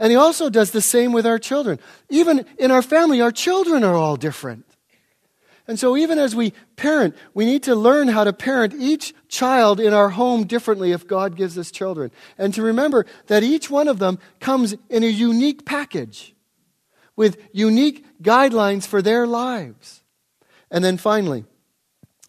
And 0.00 0.10
he 0.10 0.16
also 0.16 0.48
does 0.48 0.70
the 0.70 0.80
same 0.80 1.12
with 1.12 1.26
our 1.26 1.38
children. 1.38 1.78
Even 2.08 2.46
in 2.58 2.70
our 2.70 2.80
family, 2.80 3.20
our 3.20 3.30
children 3.30 3.84
are 3.84 3.94
all 3.94 4.16
different. 4.16 4.64
And 5.68 5.78
so, 5.78 5.96
even 5.96 6.18
as 6.18 6.34
we 6.34 6.54
parent, 6.74 7.14
we 7.34 7.44
need 7.44 7.62
to 7.64 7.76
learn 7.76 8.08
how 8.08 8.24
to 8.24 8.32
parent 8.32 8.74
each 8.76 9.14
child 9.28 9.78
in 9.78 9.92
our 9.92 10.08
home 10.08 10.44
differently 10.46 10.90
if 10.90 11.06
God 11.06 11.36
gives 11.36 11.56
us 11.56 11.70
children. 11.70 12.10
And 12.38 12.52
to 12.54 12.62
remember 12.62 13.06
that 13.26 13.44
each 13.44 13.70
one 13.70 13.86
of 13.86 14.00
them 14.00 14.18
comes 14.40 14.74
in 14.88 15.04
a 15.04 15.06
unique 15.06 15.64
package 15.64 16.34
with 17.14 17.36
unique 17.52 18.04
guidelines 18.22 18.86
for 18.86 19.02
their 19.02 19.26
lives. 19.26 20.02
And 20.70 20.82
then 20.82 20.96
finally, 20.96 21.44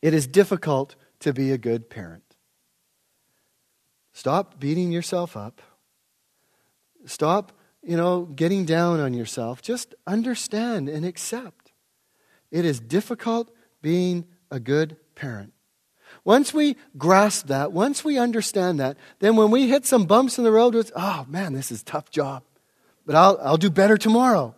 it 0.01 0.13
is 0.13 0.27
difficult 0.27 0.95
to 1.21 1.31
be 1.31 1.51
a 1.51 1.57
good 1.57 1.89
parent. 1.89 2.35
Stop 4.13 4.59
beating 4.59 4.91
yourself 4.91 5.37
up. 5.37 5.61
Stop, 7.05 7.53
you 7.83 7.97
know, 7.97 8.23
getting 8.23 8.65
down 8.65 8.99
on 8.99 9.13
yourself. 9.13 9.61
Just 9.61 9.95
understand 10.05 10.89
and 10.89 11.05
accept 11.05 11.61
it 12.51 12.65
is 12.65 12.79
difficult 12.79 13.49
being 13.81 14.25
a 14.51 14.59
good 14.59 14.97
parent. 15.15 15.53
Once 16.23 16.53
we 16.53 16.75
grasp 16.97 17.47
that, 17.47 17.71
once 17.71 18.03
we 18.03 18.17
understand 18.17 18.79
that, 18.79 18.97
then 19.19 19.35
when 19.35 19.49
we 19.49 19.67
hit 19.67 19.85
some 19.85 20.05
bumps 20.05 20.37
in 20.37 20.43
the 20.43 20.51
road, 20.51 20.75
it's, 20.75 20.91
oh 20.95 21.25
man, 21.27 21.53
this 21.53 21.71
is 21.71 21.81
a 21.81 21.85
tough 21.85 22.11
job. 22.11 22.43
But 23.05 23.15
I'll, 23.15 23.39
I'll 23.41 23.57
do 23.57 23.69
better 23.69 23.97
tomorrow. 23.97 24.53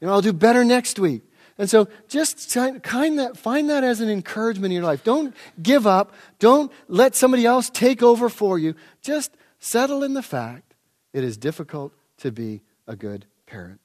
You 0.00 0.06
know, 0.06 0.14
I'll 0.14 0.22
do 0.22 0.32
better 0.32 0.64
next 0.64 0.98
week. 0.98 1.22
And 1.58 1.68
so 1.68 1.88
just 2.08 2.52
kind 2.82 3.18
that, 3.18 3.36
find 3.36 3.68
that 3.68 3.84
as 3.84 4.00
an 4.00 4.08
encouragement 4.08 4.66
in 4.66 4.76
your 4.76 4.84
life. 4.84 5.04
Don't 5.04 5.34
give 5.60 5.86
up. 5.86 6.14
Don't 6.38 6.72
let 6.86 7.14
somebody 7.14 7.44
else 7.44 7.68
take 7.68 8.02
over 8.02 8.28
for 8.28 8.58
you. 8.58 8.74
Just 9.02 9.32
settle 9.58 10.02
in 10.02 10.14
the 10.14 10.22
fact 10.22 10.74
it 11.12 11.24
is 11.24 11.36
difficult 11.36 11.92
to 12.18 12.30
be 12.30 12.62
a 12.86 12.96
good 12.96 13.26
parent. 13.46 13.80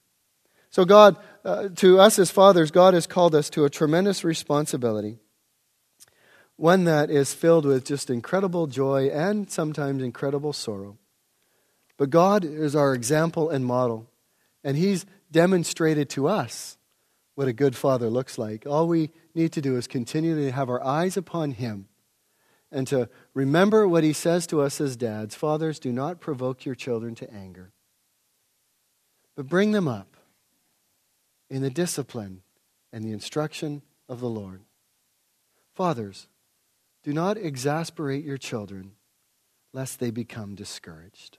So, 0.70 0.86
God, 0.86 1.18
uh, 1.46 1.70
to 1.76 2.00
us 2.00 2.18
as 2.18 2.32
fathers, 2.32 2.72
God 2.72 2.94
has 2.94 3.06
called 3.06 3.36
us 3.36 3.50
to 3.52 3.66
a 3.66 3.70
tremendous 3.70 4.24
responsibility, 4.24 5.20
one 6.56 6.86
that 6.86 7.12
is 7.12 7.34
filled 7.34 7.66
with 7.66 7.86
just 7.86 8.10
incredible 8.10 8.68
joy 8.68 9.10
and 9.10 9.50
sometimes 9.52 10.02
incredible 10.02 10.54
sorrow. 10.54 10.98
But 11.98 12.10
God 12.10 12.44
is 12.44 12.76
our 12.76 12.94
example 12.94 13.50
and 13.50 13.66
model, 13.66 14.10
and 14.64 14.76
He's 14.76 15.06
demonstrated 15.32 16.10
to 16.12 16.28
us 16.28 16.78
what 17.36 17.48
a 17.48 17.54
good 17.54 17.76
father 17.76 18.10
looks 18.10 18.38
like. 18.38 18.66
All 18.66 18.88
we 18.88 19.12
need 19.36 19.52
to 19.54 19.62
do 19.62 19.78
is 19.78 19.88
continue 19.88 20.36
to 20.36 20.52
have 20.52 20.70
our 20.70 20.84
eyes 20.84 21.18
upon 21.18 21.52
Him 21.52 21.88
and 22.72 22.88
to 22.88 23.10
remember 23.34 23.88
what 23.88 24.04
He 24.04 24.14
says 24.14 24.48
to 24.48 24.62
us 24.62 24.82
as 24.82 24.98
dads 24.98 25.36
Fathers, 25.36 25.80
do 25.80 25.92
not 25.92 26.20
provoke 26.20 26.66
your 26.66 26.76
children 26.76 27.16
to 27.16 27.32
anger, 27.32 27.72
but 29.36 29.48
bring 29.48 29.72
them 29.72 29.88
up 29.88 30.16
in 31.50 31.62
the 31.62 31.70
discipline 31.70 32.42
and 32.92 33.04
the 33.04 33.12
instruction 33.12 33.82
of 34.08 34.20
the 34.20 34.30
Lord. 34.30 34.62
Fathers, 35.74 36.28
do 37.04 37.14
not 37.14 37.38
exasperate 37.38 38.24
your 38.24 38.38
children, 38.38 38.92
lest 39.74 40.00
they 40.00 40.12
become 40.12 40.56
discouraged. 40.56 41.38